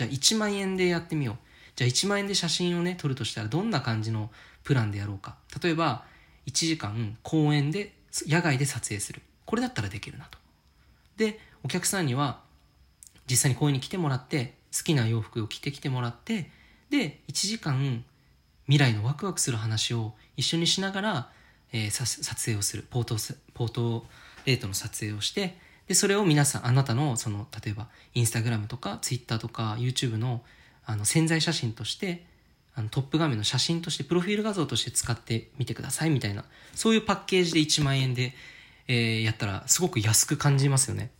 [0.00, 1.36] じゃあ1万円でやってみよう。
[1.76, 4.30] じゃあ1万円で写真をね、撮るとしたらどんな感じの
[4.64, 5.36] プランでやろうか。
[5.62, 6.04] 例えば、
[6.46, 7.92] 1時間公園で、
[8.26, 9.20] 野外で撮影する。
[9.44, 10.38] これだったらできるなと。
[11.18, 12.40] で、お客さんには
[13.28, 16.50] 実際に公園に来てもらって、好きな洋服を着てきてもらって、
[16.88, 18.02] で、1時間
[18.66, 21.30] 未来のワクワクする話を一緒にしながら、
[21.72, 22.84] えー、撮影をする。
[22.90, 23.16] ポート、
[23.54, 24.06] ポート
[24.44, 25.56] レートの撮影をして、
[25.86, 30.42] で、それを皆さん、あなたの、その、例えば、インスタグラムとか、ツイッターとか、YouTube の、
[30.84, 32.24] あの、潜在写真として、
[32.74, 36.44] あの、トップ画面の写真として、プロフィール画像として使ってみてください、みたいな、
[36.74, 38.34] そういうパッケージで1万円で、
[38.88, 41.10] えー、やったら、すごく安く感じますよね。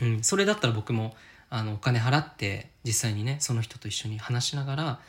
[0.00, 1.14] うん、それだったら僕も、
[1.50, 5.00] あの、お金払って、実際にね、その人と一緒に話しながら、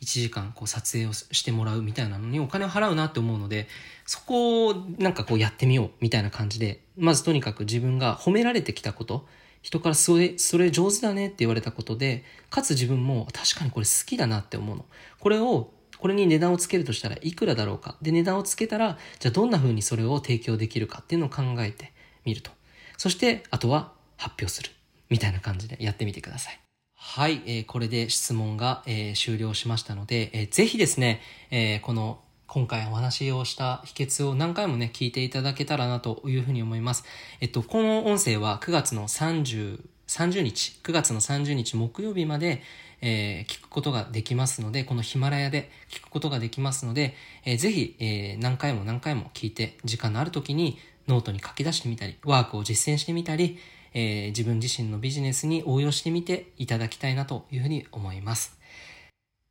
[0.00, 3.68] 1時間こう撮影をしてもらうみたいなのにお金を払うなって思うので、
[4.06, 9.26] そこをなんかこうやってみようみたいな感じで、まずとにかく自分が褒められてきたこと、
[9.62, 14.86] 人からそれ、それ上手だねって言われたことで、かつ自分も確かにこれ好きだなって思うの。
[15.18, 17.96] これを、これに値段をつけるとしたらいくらだろうか。
[18.00, 21.92] で、値段をつけたら、じゃあどんな風にそれを提供できるかっていうのを考えて
[22.24, 22.50] みると。
[22.96, 24.70] そして、あとは発表する。
[25.10, 26.69] みたいな感じでやってみてください。
[27.02, 37.04] はい、えー、これで質問が、えー、終了しましたので、えー、ぜひですね、えー、この今回お話をした秘訣を何回もね、聞いていただけたらなというふうに思います。
[37.40, 42.62] えっと、この音声は9月の30、30日、9月の30日木曜日まで、
[43.00, 47.14] えー、聞くことができますので、このヒマラヤで聞くことができますので、
[47.46, 50.78] えー、ぜひ、えー、何回も何回も聞いて、時間のある時に
[51.08, 53.58] ノートに書き出してみたり、ワークを実践してみたり、
[53.94, 58.58] えー、自分自身のビジネスに応用してみていただきたいなというふうに思います。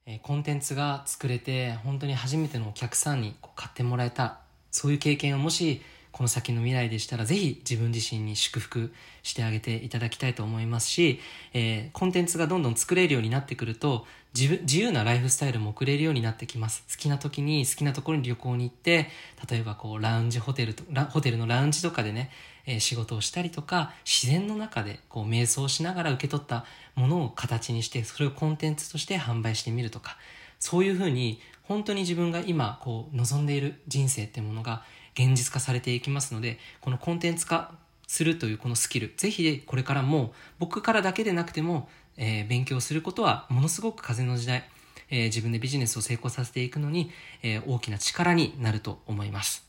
[0.05, 4.39] え、コンテンツが作れて本当に初めてのお客さんにこう買ってもらえた
[4.71, 5.81] そういう経験をもし
[6.19, 8.91] この先の未来でしたらぜひ自分自身に祝福
[9.23, 11.21] してあげていただきたいと思いますし、
[11.53, 14.05] えー、コンテンツがどんどん作れるようになってくると
[14.35, 16.83] 自分自由なライフスタイルも送れるようになってきます。
[16.91, 19.07] 好きな時に好きなところに旅行に行って
[19.49, 22.31] 例えばこうラウンジホテルとホテルのラウンジとかでね、
[22.65, 26.65] えー、仕事をしたりとか自然の中でこう瞑想しながら受け取った
[26.95, 30.17] ものを形にしてそれをコンテンツとして販売してみるとか
[30.59, 34.83] そういうふうに本当に自分が今こう望んでいる人生ってものが
[35.19, 37.73] 現実化されていきますのでこのコンテンツ化
[38.07, 44.63] するというこのスキルぜひこれからも僕からだけでなくても、えー、勉強することはものすごく風の時代、
[45.09, 47.11] えー、自分でビジネスを成功させていくのに、
[47.43, 49.67] えー、大きな力になると思います。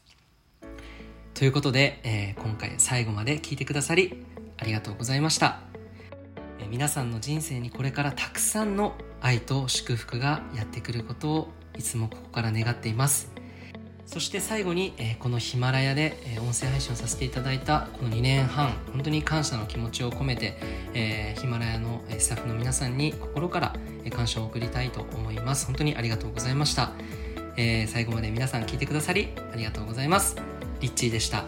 [1.35, 4.25] ということで、え今回最後まで聞いてくださり
[4.59, 5.61] ありがとうございました、
[6.59, 11.49] え皆さんの人生にこれからたくさんの愛と祝福がやってくることを
[11.79, 13.40] いつもここから願っています。
[14.11, 20.57] そして最後に、えー、このヒマラヤで、えー、音声配信をさせていただいたこの2年半本当に感謝の気持ちを込めて、
[20.95, 23.73] えー、ヒマラヤのスタッフの皆さんに心から
[24.11, 25.65] 感謝を送りたいと思います。
[25.67, 26.91] 本当にありがとうございました、
[27.57, 30.37] え最後まで皆さん聞いてくださりありがとうございます。
[30.81, 31.45] リッチーでした。